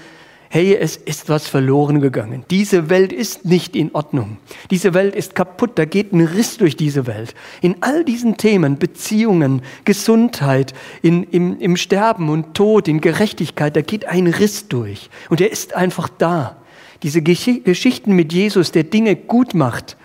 hey, 0.53 0.75
es 0.75 0.97
ist 0.97 1.29
was 1.29 1.47
verloren 1.47 2.01
gegangen. 2.01 2.43
Diese 2.51 2.89
Welt 2.89 3.13
ist 3.13 3.45
nicht 3.45 3.73
in 3.73 3.95
Ordnung. 3.95 4.35
Diese 4.69 4.93
Welt 4.93 5.15
ist 5.15 5.33
kaputt. 5.33 5.71
Da 5.75 5.85
geht 5.85 6.11
ein 6.11 6.19
Riss 6.19 6.57
durch 6.57 6.75
diese 6.75 7.07
Welt. 7.07 7.35
In 7.61 7.77
all 7.79 8.03
diesen 8.03 8.35
Themen, 8.35 8.77
Beziehungen, 8.77 9.61
Gesundheit, 9.85 10.73
in, 11.01 11.23
im, 11.23 11.57
im 11.61 11.77
Sterben 11.77 12.27
und 12.27 12.53
Tod, 12.53 12.89
in 12.89 12.99
Gerechtigkeit, 12.99 13.77
da 13.77 13.81
geht 13.81 14.03
ein 14.03 14.27
Riss 14.27 14.67
durch. 14.67 15.09
Und 15.29 15.39
er 15.39 15.49
ist 15.49 15.73
einfach 15.73 16.09
da. 16.09 16.57
Diese 17.01 17.21
Geschichten 17.21 18.13
mit 18.13 18.33
Jesus, 18.33 18.73
der 18.73 18.83
Dinge 18.83 19.15
gut 19.15 19.53
macht, 19.53 19.95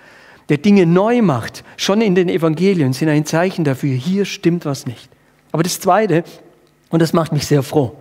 der 0.48 0.58
Dinge 0.58 0.86
neu 0.86 1.22
macht, 1.22 1.64
schon 1.76 2.00
in 2.00 2.14
den 2.14 2.28
Evangelien 2.28 2.92
sind 2.92 3.08
ein 3.08 3.26
Zeichen 3.26 3.64
dafür, 3.64 3.96
hier 3.96 4.24
stimmt 4.24 4.64
was 4.64 4.86
nicht. 4.86 5.08
Aber 5.50 5.64
das 5.64 5.80
Zweite, 5.80 6.22
und 6.90 7.02
das 7.02 7.12
macht 7.12 7.32
mich 7.32 7.48
sehr 7.48 7.64
froh, 7.64 7.96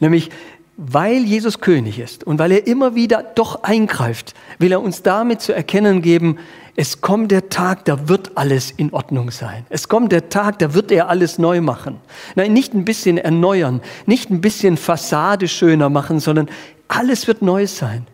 nämlich 0.00 0.30
weil 0.76 1.24
Jesus 1.24 1.60
König 1.60 1.98
ist 1.98 2.24
und 2.24 2.38
weil 2.38 2.52
er 2.52 2.66
immer 2.66 2.94
wieder 2.94 3.22
doch 3.22 3.62
eingreift, 3.62 4.34
will 4.58 4.72
er 4.72 4.82
uns 4.82 5.02
damit 5.02 5.40
zu 5.40 5.54
erkennen 5.54 6.02
geben, 6.02 6.38
es 6.76 7.00
kommt 7.00 7.30
der 7.30 7.48
Tag, 7.48 7.84
da 7.84 8.08
wird 8.08 8.36
alles 8.36 8.72
in 8.72 8.92
Ordnung 8.92 9.30
sein. 9.30 9.64
Es 9.70 9.88
kommt 9.88 10.10
der 10.10 10.28
Tag, 10.28 10.58
da 10.58 10.74
wird 10.74 10.90
er 10.90 11.08
alles 11.08 11.38
neu 11.38 11.60
machen. 11.60 12.00
Nein, 12.34 12.52
nicht 12.52 12.74
ein 12.74 12.84
bisschen 12.84 13.16
erneuern, 13.16 13.80
nicht 14.06 14.30
ein 14.30 14.40
bisschen 14.40 14.76
Fassade 14.76 15.46
schöner 15.46 15.88
machen, 15.88 16.18
sondern 16.18 16.48
alles 16.88 17.28
wird 17.28 17.42
neu 17.42 17.68
sein. 17.68 18.06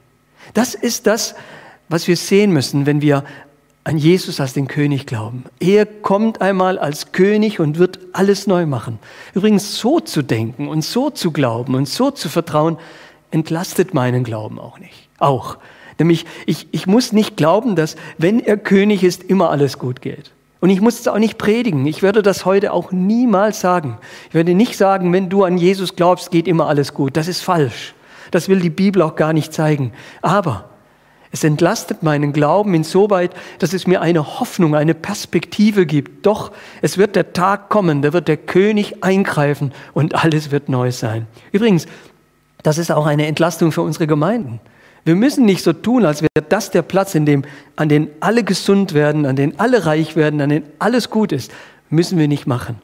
Das 0.53 0.75
ist 0.75 1.07
das, 1.07 1.35
was 1.89 2.07
wir 2.07 2.17
sehen 2.17 2.53
müssen, 2.53 2.85
wenn 2.85 3.01
wir 3.01 3.25
an 3.91 3.99
Jesus 3.99 4.39
als 4.39 4.53
den 4.53 4.69
König 4.69 5.05
glauben. 5.05 5.43
Er 5.59 5.85
kommt 5.85 6.41
einmal 6.41 6.79
als 6.79 7.11
König 7.11 7.59
und 7.59 7.77
wird 7.77 7.99
alles 8.13 8.47
neu 8.47 8.65
machen. 8.65 9.01
Übrigens, 9.35 9.79
so 9.81 9.99
zu 9.99 10.23
denken 10.23 10.69
und 10.69 10.83
so 10.83 11.11
zu 11.11 11.33
glauben 11.33 11.75
und 11.75 11.89
so 11.89 12.13
zu 12.13 12.29
vertrauen, 12.29 12.79
entlastet 13.33 13.93
meinen 13.93 14.23
Glauben 14.23 14.61
auch 14.61 14.79
nicht. 14.79 15.09
Auch. 15.19 15.59
Nämlich, 15.99 16.25
ich, 16.47 16.69
ich 16.71 16.87
muss 16.87 17.13
nicht 17.13 17.37
glauben, 17.37 17.75
dass, 17.75 17.97
wenn 18.17 18.39
er 18.39 18.57
König 18.57 19.03
ist, 19.03 19.25
immer 19.25 19.51
alles 19.51 19.77
gut 19.77 20.01
geht. 20.03 20.31
Und 20.61 20.71
ich 20.71 20.81
muss 20.81 21.01
es 21.01 21.09
auch 21.09 21.19
nicht 21.19 21.37
predigen. 21.37 21.85
Ich 21.87 22.01
würde 22.01 22.23
das 22.23 22.45
heute 22.45 22.73
auch 22.73 22.93
niemals 22.93 23.61
sagen. 23.61 23.99
Ich 24.29 24.35
werde 24.35 24.55
nicht 24.55 24.77
sagen, 24.77 25.13
wenn 25.13 25.29
du 25.29 25.43
an 25.43 25.59
Jesus 25.59 25.97
glaubst, 25.97 26.31
geht 26.31 26.47
immer 26.47 26.69
alles 26.69 26.95
gut. 26.95 27.17
Das 27.17 27.27
ist 27.27 27.43
falsch. 27.43 27.95
Das 28.31 28.49
will 28.49 28.61
die 28.61 28.71
Bibel 28.71 29.03
auch 29.03 29.17
gar 29.17 29.33
nicht 29.33 29.53
zeigen. 29.53 29.93
Aber 30.23 30.71
es 31.33 31.45
entlastet 31.45 32.03
meinen 32.03 32.33
Glauben 32.33 32.75
insoweit, 32.75 33.33
dass 33.61 33.73
es 33.73 33.87
mir 33.87 34.01
eine 34.01 34.41
Hoffnung, 34.41 34.75
eine 34.75 34.95
Perspektive 34.95 35.87
gibt. 35.87 36.27
Doch 36.27 36.51
es 36.83 36.99
wird 36.99 37.15
der 37.15 37.33
Tag 37.33 37.69
kommen, 37.69 38.03
da 38.03 38.13
wird 38.13 38.27
der 38.27 38.37
König 38.37 39.05
eingreifen 39.05 39.73
und 39.95 40.17
alles 40.17 40.51
wird 40.51 40.69
neu 40.69 40.91
sein. 40.91 41.27
Übrigens, 41.53 41.87
das 42.65 42.79
ist 42.79 42.91
auch 42.91 43.07
eine 43.07 43.27
Entlastung 43.27 43.71
für 43.71 43.83
unsere 43.83 44.09
Gemeinden. 44.09 44.61
Wir 45.05 45.15
müssen 45.15 45.47
nicht 45.47 45.63
so 45.63 45.73
tun, 45.73 46.05
als 46.05 46.21
wäre 46.21 46.45
das 46.49 46.71
der 46.73 46.83
Platz, 46.83 47.15
in 47.15 47.25
dem, 47.25 47.45
an 47.77 47.89
den 47.89 48.11
alle 48.19 48.45
gesund 48.45 48.93
werden, 48.93 49.25
an 49.25 49.37
den 49.37 49.59
alle 49.59 49.87
reich 49.87 50.17
werden, 50.17 50.41
an 50.41 50.51
den 50.51 50.65
alles 50.79 51.11
gut 51.11 51.33
ist. 51.33 51.53
Müssen 51.89 52.19
wir 52.19 52.29
nicht 52.29 52.47
machen. 52.47 52.83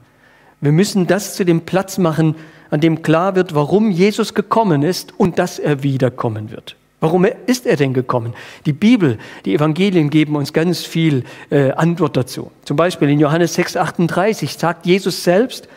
Wir 0.60 0.72
müssen 0.72 1.06
das 1.06 1.34
zu 1.34 1.44
dem 1.44 1.62
Platz 1.62 1.98
machen, 1.98 2.36
an 2.70 2.80
dem 2.80 3.02
klar 3.02 3.34
wird, 3.34 3.54
warum 3.54 3.90
Jesus 3.90 4.34
gekommen 4.34 4.82
ist 4.82 5.12
und 5.18 5.38
dass 5.38 5.58
er 5.58 5.82
wiederkommen 5.82 6.50
wird. 6.50 6.76
Warum 7.06 7.25
ist 7.46 7.66
er 7.66 7.76
denn 7.76 7.94
gekommen? 7.94 8.34
Die 8.66 8.72
Bibel, 8.72 9.18
die 9.44 9.54
Evangelien 9.54 10.10
geben 10.10 10.34
uns 10.34 10.52
ganz 10.52 10.80
viel 10.84 11.22
äh, 11.50 11.70
Antwort 11.70 12.16
dazu. 12.16 12.50
Zum 12.64 12.76
Beispiel 12.76 13.08
in 13.08 13.20
Johannes 13.20 13.54
6, 13.54 13.76
38 13.76 14.52
sagt 14.54 14.86
Jesus 14.86 15.22
selbst, 15.22 15.68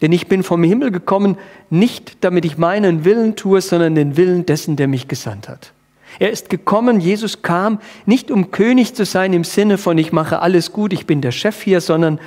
denn 0.00 0.10
ich 0.10 0.26
bin 0.26 0.42
vom 0.42 0.64
Himmel 0.64 0.90
gekommen, 0.90 1.38
nicht 1.70 2.24
damit 2.24 2.44
ich 2.44 2.58
meinen 2.58 3.04
Willen 3.04 3.36
tue, 3.36 3.60
sondern 3.60 3.94
den 3.94 4.16
Willen 4.16 4.44
dessen, 4.44 4.74
der 4.74 4.88
mich 4.88 5.06
gesandt 5.06 5.48
hat. 5.48 5.72
Er 6.18 6.32
ist 6.32 6.50
gekommen, 6.50 6.98
Jesus 6.98 7.42
kam, 7.42 7.78
nicht 8.04 8.32
um 8.32 8.50
König 8.50 8.96
zu 8.96 9.04
sein 9.04 9.32
im 9.34 9.44
Sinne 9.44 9.78
von 9.78 9.96
ich 9.98 10.10
mache 10.10 10.40
alles 10.40 10.72
gut, 10.72 10.92
ich 10.92 11.06
bin 11.06 11.20
der 11.20 11.30
Chef 11.30 11.62
hier, 11.62 11.80
sondern 11.80 12.18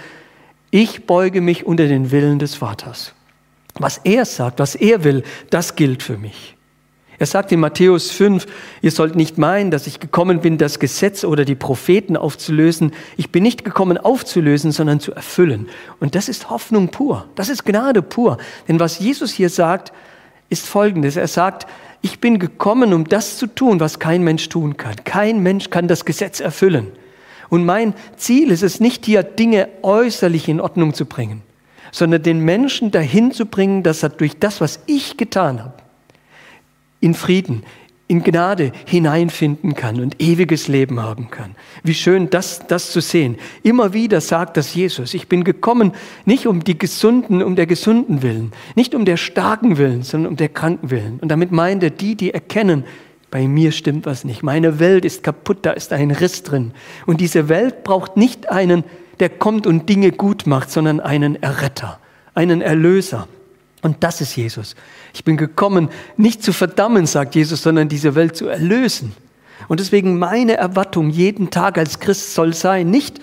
ich 0.72 1.06
beuge 1.06 1.42
mich 1.42 1.66
unter 1.66 1.90
den 1.90 2.10
Willen 2.12 2.40
des 2.40 2.56
Vaters. 2.56 3.12
Was 3.74 3.98
er 4.06 4.24
sagt, 4.24 4.60
was 4.60 4.76
er 4.76 5.04
will, 5.04 5.24
das 5.50 5.76
gilt 5.76 6.02
für 6.02 6.18
mich. 6.18 6.55
Er 7.26 7.28
sagt 7.28 7.52
in 7.52 7.60
Matthäus 7.60 8.12
5, 8.12 8.46
ihr 8.84 8.92
sollt 8.92 9.16
nicht 9.16 9.40
meinen, 9.40 9.72
dass 9.72 9.88
ich 9.88 10.00
gekommen 10.00 10.42
bin, 10.42 10.60
das 10.60 10.78
Gesetz 10.78 11.24
oder 11.24 11.44
die 11.44 11.56
Propheten 11.56 12.18
aufzulösen. 12.18 12.92
Ich 13.18 13.32
bin 13.32 13.42
nicht 13.42 13.66
gekommen 13.66 13.98
aufzulösen, 13.98 14.72
sondern 14.72 15.00
zu 15.00 15.12
erfüllen. 15.12 15.68
Und 16.00 16.14
das 16.14 16.30
ist 16.30 16.52
Hoffnung 16.52 16.90
pur. 16.90 17.26
Das 17.34 17.50
ist 17.50 17.66
Gnade 17.66 18.04
pur. 18.04 18.38
Denn 18.68 18.80
was 18.80 19.00
Jesus 19.00 19.32
hier 19.32 19.50
sagt, 19.50 19.92
ist 20.52 20.68
Folgendes. 20.68 21.16
Er 21.16 21.28
sagt, 21.28 21.66
ich 22.04 22.20
bin 22.20 22.38
gekommen, 22.38 22.94
um 22.94 23.06
das 23.06 23.40
zu 23.40 23.48
tun, 23.48 23.80
was 23.80 23.98
kein 23.98 24.22
Mensch 24.22 24.48
tun 24.48 24.78
kann. 24.78 24.94
Kein 25.04 25.40
Mensch 25.42 25.72
kann 25.72 25.88
das 25.88 26.06
Gesetz 26.06 26.40
erfüllen. 26.42 26.92
Und 27.50 27.66
mein 27.66 27.96
Ziel 28.18 28.52
ist 28.52 28.62
es 28.62 28.80
nicht 28.80 29.04
hier, 29.04 29.24
Dinge 29.24 29.68
äußerlich 29.82 30.48
in 30.48 30.62
Ordnung 30.62 30.94
zu 30.94 31.08
bringen, 31.08 31.42
sondern 31.92 32.22
den 32.22 32.42
Menschen 32.42 32.92
dahin 32.92 33.32
zu 33.32 33.48
bringen, 33.48 33.82
dass 33.82 34.04
er 34.04 34.10
durch 34.10 34.38
das, 34.38 34.62
was 34.62 34.82
ich 34.86 35.18
getan 35.18 35.64
habe, 35.64 35.85
in 37.00 37.14
Frieden, 37.14 37.64
in 38.08 38.24
Gnade 38.24 38.72
hineinfinden 38.86 39.74
kann 39.74 40.00
und 40.00 40.22
ewiges 40.22 40.68
Leben 40.68 41.02
haben 41.02 41.32
kann. 41.32 41.56
Wie 41.84 41.96
schön 41.96 42.30
das, 42.30 42.68
das 42.68 42.92
zu 42.92 43.02
sehen. 43.02 43.38
Immer 43.64 43.94
wieder 43.94 44.22
sagt 44.22 44.58
das 44.58 44.76
Jesus. 44.76 45.16
Ich 45.16 45.28
bin 45.28 45.44
gekommen, 45.44 45.94
nicht 46.24 46.46
um 46.46 46.64
die 46.64 46.78
Gesunden, 46.78 47.42
um 47.42 47.56
der 47.56 47.66
Gesunden 47.66 48.22
willen, 48.22 48.52
nicht 48.76 48.94
um 48.94 49.06
der 49.06 49.18
Starken 49.18 49.78
willen, 49.78 50.04
sondern 50.04 50.32
um 50.32 50.38
der 50.38 50.50
Kranken 50.50 50.92
willen. 50.92 51.18
Und 51.20 51.30
damit 51.30 51.52
meint 51.52 51.82
er 51.82 51.90
die, 51.90 52.16
die 52.16 52.32
erkennen, 52.32 52.86
bei 53.32 53.48
mir 53.48 53.72
stimmt 53.72 54.06
was 54.06 54.24
nicht. 54.24 54.44
Meine 54.44 54.80
Welt 54.80 55.04
ist 55.04 55.24
kaputt, 55.24 55.60
da 55.64 55.72
ist 55.72 55.92
ein 55.92 56.12
Riss 56.12 56.44
drin. 56.44 56.72
Und 57.06 57.20
diese 57.22 57.50
Welt 57.50 57.84
braucht 57.84 58.18
nicht 58.18 58.50
einen, 58.50 58.84
der 59.20 59.30
kommt 59.30 59.66
und 59.66 59.90
Dinge 59.90 60.12
gut 60.12 60.46
macht, 60.46 60.70
sondern 60.70 61.00
einen 61.00 61.42
Erretter, 61.42 62.00
einen 62.36 62.62
Erlöser. 62.62 63.28
Und 63.86 63.98
das 64.04 64.20
ist 64.20 64.36
Jesus. 64.36 64.76
Ich 65.14 65.24
bin 65.24 65.38
gekommen, 65.38 65.90
nicht 66.18 66.42
zu 66.42 66.54
verdammen, 66.54 67.06
sagt 67.06 67.36
Jesus, 67.36 67.62
sondern 67.62 67.88
diese 67.88 68.16
Welt 68.16 68.36
zu 68.36 68.48
erlösen. 68.48 69.12
Und 69.68 69.80
deswegen 69.80 70.18
meine 70.18 70.58
Erwartung 70.58 71.12
jeden 71.12 71.52
Tag 71.52 71.78
als 71.78 72.00
Christ 72.00 72.34
soll 72.34 72.56
sein, 72.56 72.90
nicht, 72.90 73.22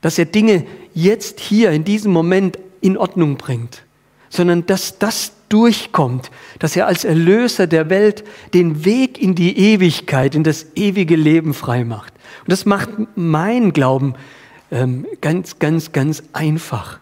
dass 0.00 0.18
er 0.18 0.24
Dinge 0.24 0.64
jetzt 0.94 1.38
hier 1.38 1.70
in 1.72 1.84
diesem 1.84 2.12
Moment 2.12 2.58
in 2.80 2.96
Ordnung 2.96 3.36
bringt, 3.36 3.82
sondern 4.30 4.64
dass 4.64 4.98
das 4.98 5.32
durchkommt, 5.50 6.30
dass 6.60 6.76
er 6.76 6.86
als 6.86 7.04
Erlöser 7.04 7.66
der 7.66 7.90
Welt 7.90 8.24
den 8.54 8.86
Weg 8.86 9.20
in 9.20 9.34
die 9.34 9.58
Ewigkeit, 9.58 10.34
in 10.34 10.44
das 10.44 10.64
ewige 10.76 11.16
Leben 11.16 11.52
frei 11.52 11.84
macht. 11.84 12.14
Und 12.40 12.52
das 12.52 12.64
macht 12.64 12.88
mein 13.16 13.74
Glauben 13.74 14.14
ähm, 14.70 15.06
ganz, 15.20 15.58
ganz, 15.58 15.92
ganz 15.92 16.22
einfach. 16.32 17.00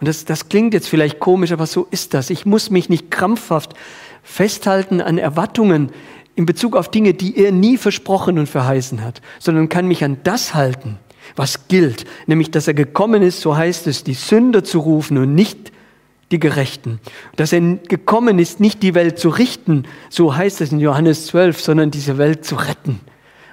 Und 0.00 0.08
das, 0.08 0.24
das 0.24 0.48
klingt 0.48 0.74
jetzt 0.74 0.88
vielleicht 0.88 1.20
komisch, 1.20 1.52
aber 1.52 1.66
so 1.66 1.86
ist 1.90 2.14
das. 2.14 2.30
Ich 2.30 2.46
muss 2.46 2.70
mich 2.70 2.88
nicht 2.88 3.10
krampfhaft 3.10 3.74
festhalten 4.22 5.00
an 5.00 5.18
Erwartungen 5.18 5.90
in 6.36 6.46
Bezug 6.46 6.74
auf 6.76 6.90
Dinge, 6.90 7.12
die 7.12 7.36
er 7.36 7.52
nie 7.52 7.76
versprochen 7.76 8.38
und 8.38 8.48
verheißen 8.48 9.02
hat, 9.02 9.20
sondern 9.38 9.68
kann 9.68 9.86
mich 9.86 10.02
an 10.04 10.18
das 10.22 10.54
halten, 10.54 10.98
was 11.36 11.68
gilt, 11.68 12.06
nämlich 12.26 12.50
dass 12.50 12.66
er 12.66 12.74
gekommen 12.74 13.22
ist, 13.22 13.40
so 13.40 13.56
heißt 13.56 13.86
es, 13.86 14.04
die 14.04 14.14
Sünder 14.14 14.64
zu 14.64 14.78
rufen 14.78 15.18
und 15.18 15.34
nicht 15.34 15.70
die 16.30 16.40
Gerechten. 16.40 17.00
Dass 17.36 17.52
er 17.52 17.60
gekommen 17.60 18.38
ist, 18.38 18.60
nicht 18.60 18.82
die 18.82 18.94
Welt 18.94 19.18
zu 19.18 19.28
richten, 19.28 19.84
so 20.08 20.34
heißt 20.34 20.60
es 20.60 20.72
in 20.72 20.80
Johannes 20.80 21.26
12, 21.26 21.60
sondern 21.60 21.90
diese 21.90 22.16
Welt 22.16 22.44
zu 22.44 22.54
retten. 22.54 23.00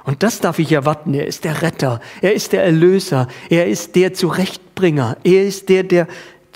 Und 0.06 0.24
das 0.24 0.40
darf 0.40 0.58
ich 0.58 0.72
erwarten. 0.72 1.14
Er 1.14 1.28
ist 1.28 1.44
der 1.44 1.62
Retter, 1.62 2.00
er 2.22 2.34
ist 2.34 2.54
der 2.54 2.64
Erlöser, 2.64 3.28
er 3.50 3.68
ist 3.68 3.96
der 3.96 4.14
Zurechtbringer, 4.14 5.18
er 5.26 5.44
ist 5.44 5.68
der, 5.68 5.84
der 5.84 6.08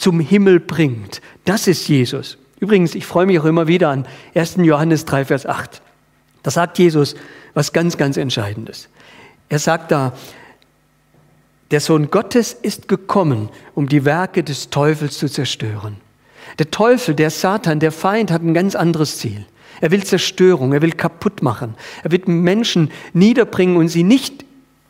zum 0.02 0.20
Himmel 0.20 0.60
bringt. 0.60 1.22
Das 1.46 1.68
ist 1.68 1.88
Jesus. 1.88 2.38
Übrigens, 2.60 2.96
ich 2.96 3.06
freue 3.06 3.26
mich 3.26 3.40
auch 3.40 3.46
immer 3.46 3.68
wieder 3.68 3.90
an 3.90 4.08
1. 4.36 4.58
Johannes 4.58 5.06
3, 5.06 5.26
Vers 5.26 5.46
8. 5.46 5.82
Da 6.44 6.52
sagt 6.52 6.80
Jesus 6.80 7.16
was 7.54 7.72
ganz, 7.72 7.98
ganz 7.98 8.18
Entscheidendes. 8.18 8.90
Er 9.50 9.60
sagt 9.60 9.92
da, 9.92 10.14
der 11.70 11.80
Sohn 11.80 12.10
Gottes 12.10 12.54
ist 12.54 12.88
gekommen, 12.88 13.50
um 13.76 13.88
die 13.88 14.04
Werke 14.04 14.44
des 14.44 14.70
Teufels 14.70 15.18
zu 15.18 15.30
zerstören. 15.30 15.98
Der 16.60 16.72
Teufel, 16.72 17.16
der 17.16 17.30
Satan, 17.30 17.80
der 17.80 17.92
Feind 17.92 18.32
hat 18.32 18.42
ein 18.42 18.54
ganz 18.54 18.76
anderes 18.76 19.20
Ziel. 19.20 19.46
Er 19.82 19.92
will 19.92 20.04
Zerstörung, 20.04 20.74
er 20.74 20.82
will 20.82 20.92
kaputt 20.92 21.42
machen. 21.42 21.76
Er 22.04 22.12
will 22.12 22.22
Menschen 22.26 22.92
niederbringen 23.14 23.78
und 23.78 23.88
sie 23.88 24.04
nicht 24.04 24.46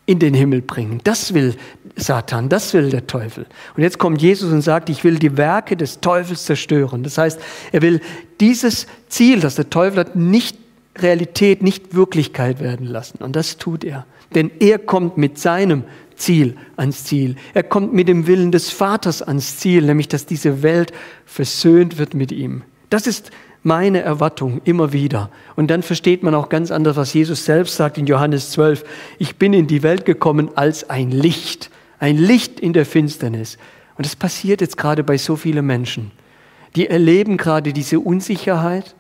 in 0.06 0.20
den 0.20 0.34
Himmel 0.34 0.62
bringen. 0.62 1.01
Das 1.03 1.34
will 1.34 1.56
Satan, 1.96 2.50
das 2.50 2.74
will 2.74 2.90
der 2.90 3.08
Teufel. 3.08 3.46
Und 3.76 3.84
jetzt 3.84 4.00
kommt 4.00 4.22
Jesus 4.22 4.52
und 4.52 4.62
sagt, 4.62 4.90
ich 4.90 5.04
will 5.04 5.20
die 5.20 5.38
Werke 5.38 5.76
des 5.76 6.00
Teufels 6.00 6.46
zerstören. 6.46 7.04
Das 7.04 7.18
heißt, 7.18 7.40
er 7.72 7.82
will 7.82 8.02
dieses 8.40 8.88
Ziel, 9.10 9.40
das 9.40 9.56
der 9.56 9.70
Teufel 9.70 10.00
hat, 10.00 10.16
nicht 10.16 10.58
Realität, 10.98 11.62
nicht 11.64 11.96
Wirklichkeit 11.96 12.60
werden 12.60 12.88
lassen. 12.88 13.24
Und 13.24 13.36
das 13.36 13.58
tut 13.58 13.84
er. 13.84 14.06
Denn 14.36 14.52
er 14.60 14.80
kommt 14.80 15.18
mit 15.18 15.38
seinem 15.38 15.84
Ziel 16.16 16.56
ans 16.78 17.04
Ziel. 17.04 17.36
Er 17.54 17.64
kommt 17.64 17.94
mit 17.94 18.08
dem 18.08 18.28
Willen 18.28 18.52
des 18.52 18.70
Vaters 18.70 19.22
ans 19.22 19.58
Ziel, 19.58 19.84
nämlich 19.84 20.08
dass 20.08 20.26
diese 20.26 20.64
Welt 20.64 20.92
versöhnt 21.26 21.98
wird 21.98 22.14
mit 22.14 22.32
ihm. 22.32 22.64
Das 22.90 23.08
ist 23.08 23.32
meine 23.64 24.02
Erwartung 24.02 24.62
immer 24.64 24.92
wieder. 24.94 25.30
Und 25.56 25.70
dann 25.70 25.84
versteht 25.84 26.24
man 26.24 26.36
auch 26.36 26.50
ganz 26.50 26.72
anders, 26.72 26.96
was 26.96 27.14
Jesus 27.14 27.46
selbst 27.46 27.76
sagt 27.76 27.98
in 27.98 28.08
Johannes 28.08 28.52
12. 28.52 28.84
Ich 29.20 29.38
bin 29.38 29.54
in 29.54 29.68
die 29.68 29.84
Welt 29.84 30.06
gekommen 30.06 30.50
als 30.56 30.90
ein 30.90 31.12
Licht, 31.12 31.70
ein 32.01 32.17
Licht 32.17 32.60
in 32.60 32.74
der 32.74 32.86
Finsternis. 32.86 33.58
Und 33.96 34.05
das 34.05 34.15
passiert 34.15 34.60
jetzt 34.60 34.75
gerade 34.75 35.03
bei 35.03 35.17
so 35.17 35.36
vielen 35.36 35.65
Menschen. 35.65 36.12
Die 36.75 36.88
erleben 36.88 37.38
gerade 37.38 37.74
diese 37.74 38.00
Unsicherheit, 38.00 38.96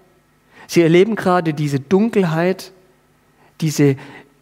sie 0.67 0.81
erleben 0.81 1.15
gerade 1.15 1.53
diese 1.53 1.79
Dunkelheit, 1.79 2.71
diese, 3.59 3.95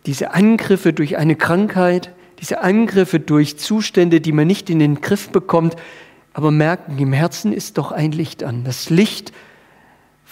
diese 0.06 0.34
Angriffe 0.34 0.92
durch 0.94 1.18
eine 1.18 1.36
Krankheit, 1.36 2.14
diese 2.42 2.62
Angriffe 2.62 3.20
durch 3.20 3.58
Zustände, 3.58 4.20
die 4.20 4.32
man 4.34 4.48
nicht 4.48 4.70
in 4.70 4.80
den 4.80 5.00
Griff 5.00 5.30
bekommt, 5.30 5.76
aber 6.34 6.52
merken, 6.52 6.98
im 7.00 7.14
Herzen 7.14 7.54
ist 7.54 7.78
doch 7.78 7.92
ein 7.92 8.12
Licht 8.12 8.44
an. 8.44 8.64
Das 8.66 8.90
Licht 8.90 9.32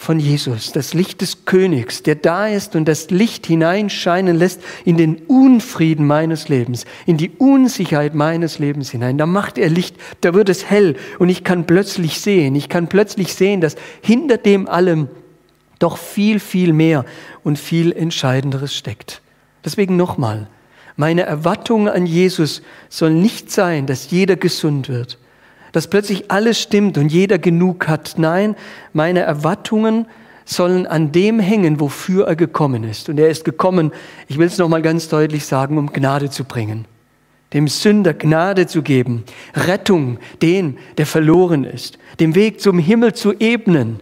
von 0.00 0.20
Jesus, 0.20 0.70
das 0.70 0.94
Licht 0.94 1.22
des 1.22 1.44
Königs, 1.44 2.04
der 2.04 2.14
da 2.14 2.46
ist 2.46 2.76
und 2.76 2.86
das 2.86 3.10
Licht 3.10 3.46
hineinscheinen 3.46 4.36
lässt 4.36 4.62
in 4.84 4.96
den 4.96 5.16
Unfrieden 5.26 6.06
meines 6.06 6.48
Lebens, 6.48 6.84
in 7.04 7.16
die 7.16 7.30
Unsicherheit 7.30 8.14
meines 8.14 8.60
Lebens 8.60 8.90
hinein. 8.90 9.18
Da 9.18 9.26
macht 9.26 9.58
er 9.58 9.68
Licht, 9.68 9.96
da 10.20 10.34
wird 10.34 10.50
es 10.50 10.70
hell 10.70 10.94
und 11.18 11.30
ich 11.30 11.42
kann 11.42 11.66
plötzlich 11.66 12.20
sehen, 12.20 12.54
ich 12.54 12.68
kann 12.68 12.86
plötzlich 12.86 13.34
sehen, 13.34 13.60
dass 13.60 13.74
hinter 14.00 14.36
dem 14.36 14.68
allem 14.68 15.08
doch 15.80 15.98
viel, 15.98 16.38
viel 16.38 16.72
mehr 16.72 17.04
und 17.42 17.58
viel 17.58 17.90
Entscheidenderes 17.90 18.76
steckt. 18.76 19.20
Deswegen 19.64 19.96
nochmal, 19.96 20.46
Meine 20.94 21.22
Erwartung 21.22 21.88
an 21.88 22.06
Jesus 22.06 22.62
soll 22.88 23.10
nicht 23.10 23.50
sein, 23.50 23.86
dass 23.86 24.10
jeder 24.12 24.36
gesund 24.36 24.88
wird, 24.88 25.18
dass 25.72 25.88
plötzlich 25.88 26.30
alles 26.30 26.60
stimmt 26.60 26.98
und 26.98 27.10
jeder 27.10 27.38
genug 27.38 27.88
hat. 27.88 28.14
Nein, 28.16 28.56
meine 28.92 29.20
Erwartungen 29.20 30.06
sollen 30.44 30.86
an 30.86 31.12
dem 31.12 31.40
hängen, 31.40 31.78
wofür 31.78 32.26
er 32.26 32.36
gekommen 32.36 32.84
ist. 32.84 33.08
Und 33.08 33.18
er 33.18 33.28
ist 33.28 33.44
gekommen, 33.44 33.92
ich 34.28 34.38
will 34.38 34.46
es 34.46 34.58
nochmal 34.58 34.82
ganz 34.82 35.08
deutlich 35.08 35.44
sagen, 35.44 35.76
um 35.76 35.92
Gnade 35.92 36.30
zu 36.30 36.44
bringen. 36.44 36.86
Dem 37.52 37.68
Sünder 37.68 38.14
Gnade 38.14 38.66
zu 38.66 38.82
geben, 38.82 39.24
Rettung 39.54 40.18
den, 40.42 40.78
der 40.96 41.06
verloren 41.06 41.64
ist, 41.64 41.98
dem 42.20 42.34
Weg 42.34 42.60
zum 42.60 42.78
Himmel 42.78 43.14
zu 43.14 43.34
ebnen, 43.38 44.00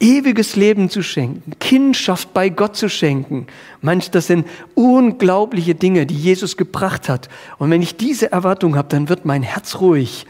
ewiges 0.00 0.56
Leben 0.56 0.90
zu 0.90 1.02
schenken, 1.02 1.52
Kindschaft 1.60 2.34
bei 2.34 2.48
Gott 2.48 2.76
zu 2.76 2.88
schenken. 2.88 3.46
Manch, 3.80 4.10
das 4.10 4.26
sind 4.26 4.46
unglaubliche 4.74 5.74
Dinge, 5.74 6.04
die 6.06 6.16
Jesus 6.16 6.56
gebracht 6.56 7.08
hat. 7.08 7.28
Und 7.58 7.70
wenn 7.70 7.82
ich 7.82 7.96
diese 7.96 8.32
Erwartung 8.32 8.76
habe, 8.76 8.88
dann 8.88 9.08
wird 9.08 9.24
mein 9.24 9.42
Herz 9.42 9.80
ruhig. 9.80 10.26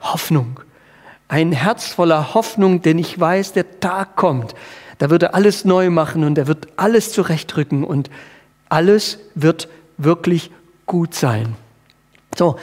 Hoffnung. 0.00 0.60
Ein 1.28 1.52
Herz 1.52 1.88
voller 1.88 2.34
Hoffnung, 2.34 2.82
denn 2.82 2.98
ich 2.98 3.18
weiß, 3.18 3.52
der 3.52 3.80
Tag 3.80 4.16
kommt, 4.16 4.54
da 4.98 5.10
wird 5.10 5.24
er 5.24 5.34
alles 5.34 5.64
neu 5.64 5.90
machen 5.90 6.24
und 6.24 6.38
er 6.38 6.46
wird 6.46 6.68
alles 6.76 7.12
zurechtrücken 7.12 7.84
und 7.84 8.10
alles 8.68 9.18
wird 9.34 9.68
wirklich 9.98 10.50
gut 10.86 11.14
sein. 11.14 11.56
So, 12.36 12.56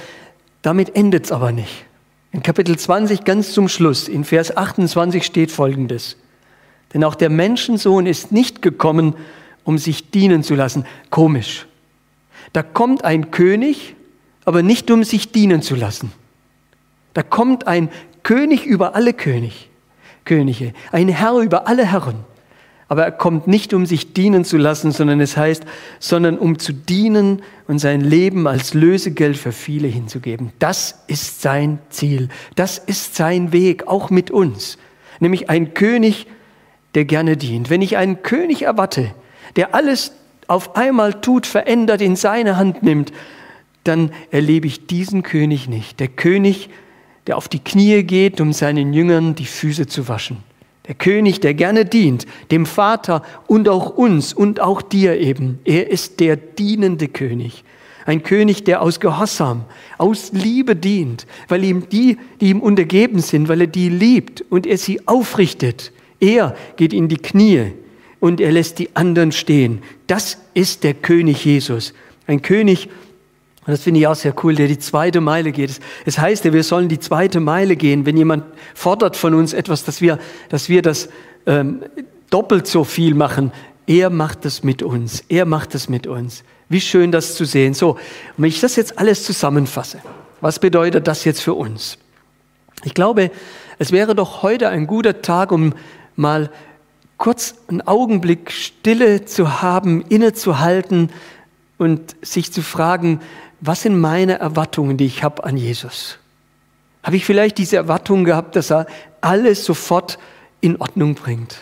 damit 0.61 0.95
endet 0.95 1.25
es 1.25 1.31
aber 1.31 1.51
nicht. 1.51 1.85
In 2.31 2.41
Kapitel 2.41 2.77
20 2.77 3.25
ganz 3.25 3.53
zum 3.53 3.67
Schluss, 3.67 4.07
in 4.07 4.23
Vers 4.23 4.55
28 4.55 5.23
steht 5.23 5.51
Folgendes. 5.51 6.17
Denn 6.93 7.03
auch 7.03 7.15
der 7.15 7.29
Menschensohn 7.29 8.05
ist 8.05 8.31
nicht 8.31 8.61
gekommen, 8.61 9.15
um 9.63 9.77
sich 9.77 10.09
dienen 10.11 10.43
zu 10.43 10.55
lassen. 10.55 10.85
Komisch. 11.09 11.67
Da 12.53 12.63
kommt 12.63 13.03
ein 13.03 13.31
König, 13.31 13.95
aber 14.45 14.63
nicht 14.63 14.89
um 14.91 15.03
sich 15.03 15.31
dienen 15.31 15.61
zu 15.61 15.75
lassen. 15.75 16.11
Da 17.13 17.23
kommt 17.23 17.67
ein 17.67 17.89
König 18.23 18.65
über 18.65 18.95
alle 18.95 19.13
König. 19.13 19.69
Könige, 20.25 20.73
ein 20.91 21.09
Herr 21.09 21.37
über 21.39 21.67
alle 21.67 21.85
Herren. 21.85 22.15
Aber 22.87 23.05
er 23.05 23.11
kommt 23.11 23.47
nicht, 23.47 23.73
um 23.73 23.85
sich 23.85 24.13
dienen 24.13 24.45
zu 24.45 24.57
lassen, 24.57 24.91
sondern 24.91 25.19
es 25.19 25.35
heißt, 25.35 25.63
sondern 25.99 26.37
um 26.37 26.59
zu 26.59 26.73
dienen 26.73 27.41
und 27.67 27.79
sein 27.79 28.01
Leben 28.01 28.47
als 28.47 28.73
Lösegeld 28.73 29.37
für 29.37 29.51
viele 29.51 29.87
hinzugeben. 29.87 30.51
Das 30.59 31.03
ist 31.07 31.41
sein 31.41 31.79
Ziel. 31.89 32.29
Das 32.55 32.77
ist 32.77 33.15
sein 33.15 33.51
Weg, 33.51 33.87
auch 33.87 34.09
mit 34.09 34.31
uns. 34.31 34.77
Nämlich 35.19 35.49
ein 35.49 35.73
König, 35.73 36.27
der 36.93 37.05
gerne 37.05 37.35
dient. 37.37 37.69
Wenn 37.69 37.81
ich 37.81 37.97
einen 37.97 38.21
König 38.21 38.63
erwarte, 38.63 39.11
der 39.55 39.73
alles 39.73 40.11
auf 40.47 40.75
einmal 40.75 41.13
tut, 41.15 41.47
verändert, 41.47 42.01
in 42.01 42.15
seine 42.15 42.57
Hand 42.57 42.83
nimmt, 42.83 43.11
dann 43.83 44.11
erlebe 44.31 44.67
ich 44.67 44.87
diesen 44.87 45.23
König 45.23 45.67
nicht. 45.67 45.99
Der 45.99 46.09
König, 46.09 46.67
der 46.67 46.73
auf 47.31 47.47
die 47.47 47.59
Knie 47.59 48.03
geht, 48.03 48.41
um 48.41 48.53
seinen 48.53 48.93
Jüngern 48.93 49.35
die 49.35 49.45
Füße 49.45 49.87
zu 49.87 50.07
waschen. 50.07 50.37
Der 50.87 50.95
König, 50.95 51.39
der 51.39 51.53
gerne 51.53 51.85
dient, 51.85 52.25
dem 52.51 52.65
Vater 52.65 53.23
und 53.47 53.69
auch 53.69 53.91
uns 53.91 54.33
und 54.33 54.59
auch 54.59 54.81
dir 54.81 55.17
eben. 55.17 55.59
Er 55.63 55.89
ist 55.89 56.19
der 56.19 56.35
dienende 56.35 57.07
König. 57.07 57.63
Ein 58.05 58.21
König, 58.21 58.65
der 58.65 58.81
aus 58.81 58.99
Gehorsam, 58.99 59.63
aus 59.97 60.33
Liebe 60.33 60.75
dient, 60.75 61.25
weil 61.47 61.63
ihm 61.63 61.87
die, 61.87 62.17
die 62.41 62.49
ihm 62.49 62.59
untergeben 62.59 63.19
sind, 63.19 63.47
weil 63.47 63.61
er 63.61 63.67
die 63.67 63.87
liebt 63.87 64.43
und 64.49 64.67
er 64.67 64.77
sie 64.77 65.07
aufrichtet. 65.07 65.93
Er 66.19 66.55
geht 66.75 66.91
in 66.91 67.07
die 67.07 67.17
Knie 67.17 67.71
und 68.19 68.41
er 68.41 68.51
lässt 68.51 68.79
die 68.79 68.93
anderen 68.93 69.31
stehen. 69.31 69.81
Das 70.07 70.37
ist 70.53 70.83
der 70.83 70.95
König 70.95 71.45
Jesus. 71.45 71.93
Ein 72.27 72.41
König, 72.41 72.89
und 73.65 73.71
das 73.71 73.83
finde 73.83 74.01
ich 74.01 74.07
auch 74.07 74.15
sehr 74.15 74.33
cool, 74.43 74.55
der 74.55 74.67
die 74.67 74.77
zweite 74.77 75.21
Meile 75.21 75.53
geht. 75.53 75.79
Es 76.05 76.17
heißt 76.17 76.43
ja, 76.43 76.51
wir 76.51 76.63
sollen 76.63 76.89
die 76.89 76.99
zweite 76.99 77.39
Meile 77.39 77.77
gehen. 77.77 78.05
Wenn 78.05 78.17
jemand 78.17 78.43
fordert 78.75 79.15
von 79.15 79.33
uns 79.33 79.53
etwas, 79.53 79.85
dass 79.85 80.01
wir, 80.01 80.19
dass 80.49 80.67
wir 80.67 80.81
das 80.81 81.07
ähm, 81.45 81.81
doppelt 82.29 82.67
so 82.67 82.83
viel 82.83 83.15
machen, 83.15 83.53
er 83.87 84.09
macht 84.09 84.43
das 84.43 84.63
mit 84.63 84.83
uns. 84.83 85.23
Er 85.29 85.45
macht 85.45 85.73
das 85.75 85.87
mit 85.87 86.07
uns. 86.07 86.43
Wie 86.67 86.81
schön 86.81 87.11
das 87.11 87.35
zu 87.35 87.45
sehen. 87.45 87.73
So, 87.73 87.97
wenn 88.35 88.49
ich 88.49 88.59
das 88.59 88.75
jetzt 88.75 88.99
alles 88.99 89.23
zusammenfasse, 89.23 89.99
was 90.41 90.59
bedeutet 90.59 91.07
das 91.07 91.23
jetzt 91.23 91.41
für 91.41 91.53
uns? 91.53 91.97
Ich 92.83 92.93
glaube, 92.93 93.31
es 93.79 93.93
wäre 93.93 94.13
doch 94.13 94.43
heute 94.43 94.67
ein 94.69 94.87
guter 94.87 95.21
Tag, 95.21 95.53
um 95.53 95.73
mal 96.17 96.49
kurz 97.17 97.55
einen 97.69 97.81
Augenblick 97.81 98.51
Stille 98.51 99.23
zu 99.23 99.61
haben, 99.61 100.01
innezuhalten 100.09 101.11
und 101.77 102.15
sich 102.21 102.51
zu 102.51 102.61
fragen, 102.61 103.21
was 103.65 103.83
sind 103.83 103.97
meine 103.97 104.39
Erwartungen, 104.39 104.97
die 104.97 105.05
ich 105.05 105.23
habe 105.23 105.45
an 105.45 105.55
Jesus? 105.55 106.17
Habe 107.01 107.15
ich 107.15 107.23
vielleicht 107.23 107.57
diese 107.57 107.77
Erwartung 107.77 108.25
gehabt, 108.25 108.57
dass 108.57 108.69
er 108.69 108.87
alles 109.21 109.63
sofort 109.63 110.19
in 110.59 110.75
Ordnung 110.81 111.15
bringt? 111.15 111.59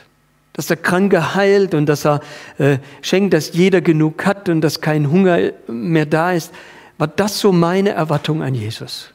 Dass 0.54 0.72
er 0.72 0.78
Kranke 0.78 1.36
heilt 1.36 1.76
und 1.76 1.86
dass 1.86 2.06
er 2.06 2.22
äh, 2.58 2.80
schenkt, 3.04 3.36
dass 3.36 3.54
jeder 3.54 3.82
genug 3.82 4.26
hat 4.26 4.50
und 4.50 4.62
dass 4.62 4.82
kein 4.82 5.12
Hunger 5.12 5.52
mehr 5.68 6.08
da 6.08 6.32
ist? 6.32 6.52
War 6.98 7.08
das 7.08 7.40
so 7.40 7.52
meine 7.52 7.92
Erwartung 7.92 8.42
an 8.42 8.56
Jesus? 8.56 9.12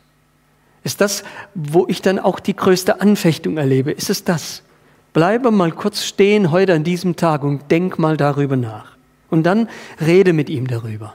Ist 0.84 1.00
das, 1.00 1.24
wo 1.56 1.86
ich 1.88 2.02
dann 2.02 2.20
auch 2.20 2.38
die 2.38 2.54
größte 2.54 3.00
Anfechtung 3.00 3.56
erlebe? 3.56 3.90
Ist 3.90 4.10
es 4.10 4.22
das? 4.22 4.62
Bleibe 5.12 5.50
mal 5.50 5.72
kurz 5.72 6.04
stehen 6.04 6.52
heute 6.52 6.74
an 6.74 6.84
diesem 6.84 7.16
Tag 7.16 7.42
und 7.42 7.68
denk 7.68 7.98
mal 7.98 8.16
darüber 8.16 8.54
nach. 8.54 8.96
Und 9.28 9.42
dann 9.42 9.68
rede 10.00 10.32
mit 10.32 10.48
ihm 10.48 10.68
darüber 10.68 11.14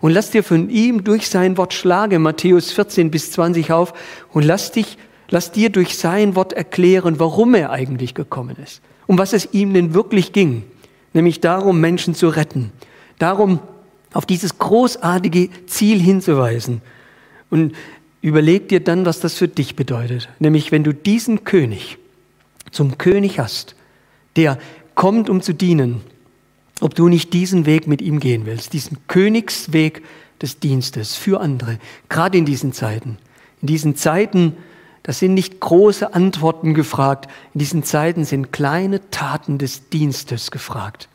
und 0.00 0.12
lass 0.12 0.30
dir 0.30 0.42
von 0.42 0.70
ihm 0.70 1.04
durch 1.04 1.28
sein 1.28 1.56
Wort 1.56 1.74
schlagen, 1.74 2.22
Matthäus 2.22 2.72
14 2.72 3.10
bis 3.10 3.32
20 3.32 3.72
auf, 3.72 3.92
und 4.32 4.44
lass 4.44 4.72
dich, 4.72 4.98
lass 5.28 5.52
dir 5.52 5.70
durch 5.70 5.96
sein 5.96 6.34
Wort 6.34 6.52
erklären, 6.52 7.18
warum 7.18 7.54
er 7.54 7.70
eigentlich 7.70 8.14
gekommen 8.14 8.56
ist, 8.62 8.80
um 9.06 9.18
was 9.18 9.32
es 9.32 9.48
ihm 9.52 9.74
denn 9.74 9.94
wirklich 9.94 10.32
ging, 10.32 10.64
nämlich 11.12 11.40
darum, 11.40 11.80
Menschen 11.80 12.14
zu 12.14 12.28
retten, 12.28 12.72
darum, 13.18 13.60
auf 14.12 14.26
dieses 14.26 14.58
großartige 14.58 15.50
Ziel 15.66 16.00
hinzuweisen. 16.00 16.82
Und 17.50 17.74
überleg 18.22 18.68
dir 18.68 18.80
dann, 18.80 19.06
was 19.06 19.20
das 19.20 19.34
für 19.34 19.48
dich 19.48 19.76
bedeutet, 19.76 20.28
nämlich 20.38 20.72
wenn 20.72 20.84
du 20.84 20.92
diesen 20.92 21.44
König 21.44 21.98
zum 22.70 22.98
König 22.98 23.38
hast, 23.38 23.74
der 24.36 24.58
kommt, 24.94 25.28
um 25.28 25.42
zu 25.42 25.52
dienen, 25.52 26.00
ob 26.80 26.94
du 26.94 27.08
nicht 27.08 27.32
diesen 27.32 27.66
Weg 27.66 27.86
mit 27.86 28.02
ihm 28.02 28.20
gehen 28.20 28.46
willst, 28.46 28.72
diesen 28.72 28.98
Königsweg 29.06 30.02
des 30.40 30.58
Dienstes 30.58 31.16
für 31.16 31.40
andere, 31.40 31.78
gerade 32.08 32.38
in 32.38 32.44
diesen 32.44 32.72
Zeiten. 32.72 33.18
In 33.60 33.66
diesen 33.66 33.96
Zeiten, 33.96 34.56
das 35.02 35.18
sind 35.18 35.34
nicht 35.34 35.60
große 35.60 36.14
Antworten 36.14 36.74
gefragt, 36.74 37.30
in 37.54 37.58
diesen 37.58 37.82
Zeiten 37.82 38.24
sind 38.24 38.52
kleine 38.52 39.10
Taten 39.10 39.58
des 39.58 39.88
Dienstes 39.90 40.50
gefragt, 40.50 41.08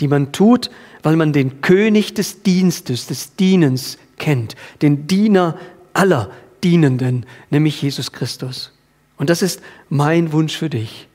die 0.00 0.08
man 0.08 0.32
tut, 0.32 0.70
weil 1.02 1.16
man 1.16 1.32
den 1.32 1.60
König 1.60 2.14
des 2.14 2.42
Dienstes, 2.42 3.06
des 3.06 3.34
Dienens 3.36 3.98
kennt, 4.18 4.54
den 4.82 5.06
Diener 5.06 5.58
aller 5.92 6.30
Dienenden, 6.62 7.26
nämlich 7.50 7.82
Jesus 7.82 8.12
Christus. 8.12 8.72
Und 9.16 9.30
das 9.30 9.42
ist 9.42 9.60
mein 9.88 10.32
Wunsch 10.32 10.56
für 10.56 10.70
dich. 10.70 11.09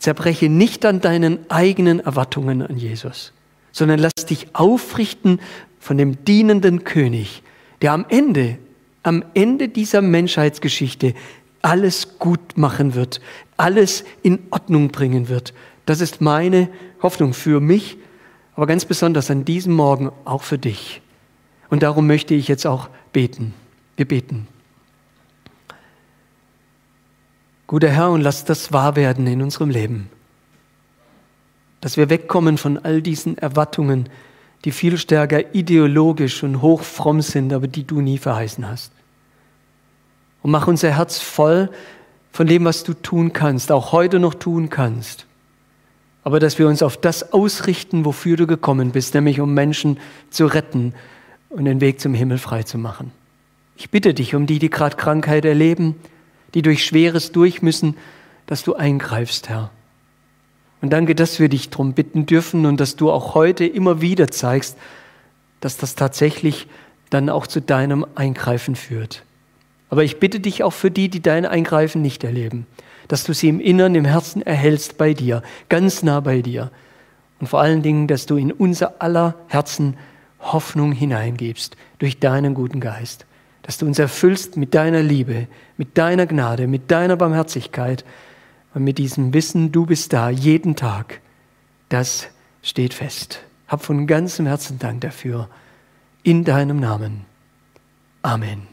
Zerbreche 0.00 0.48
nicht 0.48 0.84
an 0.84 1.00
deinen 1.00 1.48
eigenen 1.50 2.00
Erwartungen 2.00 2.62
an 2.62 2.76
Jesus, 2.76 3.32
sondern 3.70 4.00
lass 4.00 4.14
dich 4.26 4.48
aufrichten 4.54 5.40
von 5.78 5.98
dem 5.98 6.24
dienenden 6.24 6.84
König, 6.84 7.42
der 7.82 7.92
am 7.92 8.06
Ende, 8.08 8.58
am 9.02 9.22
Ende 9.34 9.68
dieser 9.68 10.00
Menschheitsgeschichte 10.00 11.14
alles 11.62 12.18
gut 12.18 12.56
machen 12.56 12.94
wird, 12.94 13.20
alles 13.58 14.04
in 14.22 14.38
Ordnung 14.50 14.88
bringen 14.88 15.28
wird. 15.28 15.52
Das 15.84 16.00
ist 16.00 16.22
meine 16.22 16.70
Hoffnung 17.02 17.34
für 17.34 17.60
mich, 17.60 17.98
aber 18.56 18.66
ganz 18.66 18.86
besonders 18.86 19.30
an 19.30 19.44
diesem 19.44 19.74
Morgen 19.74 20.10
auch 20.24 20.42
für 20.42 20.58
dich. 20.58 21.02
Und 21.68 21.82
darum 21.82 22.06
möchte 22.06 22.34
ich 22.34 22.48
jetzt 22.48 22.66
auch 22.66 22.88
beten. 23.12 23.52
Wir 23.96 24.08
beten. 24.08 24.48
Guter 27.70 27.90
Herr, 27.90 28.10
und 28.10 28.22
lass 28.22 28.44
das 28.44 28.72
wahr 28.72 28.96
werden 28.96 29.28
in 29.28 29.42
unserem 29.42 29.70
Leben. 29.70 30.10
Dass 31.80 31.96
wir 31.96 32.10
wegkommen 32.10 32.58
von 32.58 32.78
all 32.78 33.00
diesen 33.00 33.38
Erwartungen, 33.38 34.08
die 34.64 34.72
viel 34.72 34.98
stärker 34.98 35.54
ideologisch 35.54 36.42
und 36.42 36.62
hochfromm 36.62 37.22
sind, 37.22 37.52
aber 37.52 37.68
die 37.68 37.84
du 37.84 38.00
nie 38.00 38.18
verheißen 38.18 38.68
hast. 38.68 38.90
Und 40.42 40.50
mach 40.50 40.66
unser 40.66 40.96
Herz 40.96 41.20
voll 41.20 41.70
von 42.32 42.48
dem, 42.48 42.64
was 42.64 42.82
du 42.82 42.92
tun 42.92 43.32
kannst, 43.32 43.70
auch 43.70 43.92
heute 43.92 44.18
noch 44.18 44.34
tun 44.34 44.68
kannst. 44.68 45.26
Aber 46.24 46.40
dass 46.40 46.58
wir 46.58 46.66
uns 46.66 46.82
auf 46.82 46.96
das 46.96 47.32
ausrichten, 47.32 48.04
wofür 48.04 48.36
du 48.36 48.48
gekommen 48.48 48.90
bist, 48.90 49.14
nämlich 49.14 49.38
um 49.38 49.54
Menschen 49.54 50.00
zu 50.30 50.46
retten 50.46 50.92
und 51.50 51.66
den 51.66 51.80
Weg 51.80 52.00
zum 52.00 52.14
Himmel 52.14 52.38
frei 52.38 52.64
zu 52.64 52.78
machen. 52.78 53.12
Ich 53.76 53.90
bitte 53.90 54.12
dich 54.12 54.34
um 54.34 54.48
die, 54.48 54.58
die 54.58 54.70
gerade 54.70 54.96
Krankheit 54.96 55.44
erleben, 55.44 55.94
die 56.54 56.62
durch 56.62 56.84
Schweres 56.84 57.32
durch 57.32 57.62
müssen, 57.62 57.96
dass 58.46 58.62
du 58.62 58.74
eingreifst, 58.74 59.48
Herr. 59.48 59.70
Und 60.82 60.90
danke, 60.90 61.14
dass 61.14 61.38
wir 61.38 61.48
dich 61.48 61.70
darum 61.70 61.92
bitten 61.92 62.26
dürfen 62.26 62.66
und 62.66 62.80
dass 62.80 62.96
du 62.96 63.10
auch 63.10 63.34
heute 63.34 63.66
immer 63.66 64.00
wieder 64.00 64.28
zeigst, 64.30 64.78
dass 65.60 65.76
das 65.76 65.94
tatsächlich 65.94 66.66
dann 67.10 67.28
auch 67.28 67.46
zu 67.46 67.60
deinem 67.60 68.06
Eingreifen 68.14 68.76
führt. 68.76 69.24
Aber 69.90 70.04
ich 70.04 70.18
bitte 70.20 70.40
dich 70.40 70.62
auch 70.62 70.72
für 70.72 70.90
die, 70.90 71.08
die 71.08 71.20
dein 71.20 71.44
Eingreifen 71.44 72.00
nicht 72.00 72.24
erleben, 72.24 72.66
dass 73.08 73.24
du 73.24 73.34
sie 73.34 73.48
im 73.48 73.60
Innern, 73.60 73.94
im 73.94 74.04
Herzen 74.04 74.40
erhältst 74.40 74.96
bei 74.96 75.14
dir, 75.14 75.42
ganz 75.68 76.02
nah 76.02 76.20
bei 76.20 76.42
dir. 76.42 76.70
Und 77.40 77.48
vor 77.48 77.60
allen 77.60 77.82
Dingen, 77.82 78.06
dass 78.06 78.26
du 78.26 78.36
in 78.36 78.52
unser 78.52 79.02
aller 79.02 79.34
Herzen 79.48 79.96
Hoffnung 80.40 80.92
hineingibst 80.92 81.76
durch 81.98 82.20
deinen 82.20 82.54
guten 82.54 82.80
Geist. 82.80 83.26
Dass 83.70 83.78
du 83.78 83.86
uns 83.86 84.00
erfüllst 84.00 84.56
mit 84.56 84.74
deiner 84.74 85.00
Liebe, 85.00 85.46
mit 85.76 85.96
deiner 85.96 86.26
Gnade, 86.26 86.66
mit 86.66 86.90
deiner 86.90 87.14
Barmherzigkeit 87.14 88.04
und 88.74 88.82
mit 88.82 88.98
diesem 88.98 89.32
Wissen, 89.32 89.70
du 89.70 89.86
bist 89.86 90.12
da 90.12 90.28
jeden 90.28 90.74
Tag. 90.74 91.20
Das 91.88 92.26
steht 92.62 92.94
fest. 92.94 93.44
Hab 93.68 93.84
von 93.84 94.08
ganzem 94.08 94.46
Herzen 94.46 94.80
Dank 94.80 95.02
dafür. 95.02 95.48
In 96.24 96.42
deinem 96.42 96.80
Namen. 96.80 97.26
Amen. 98.22 98.69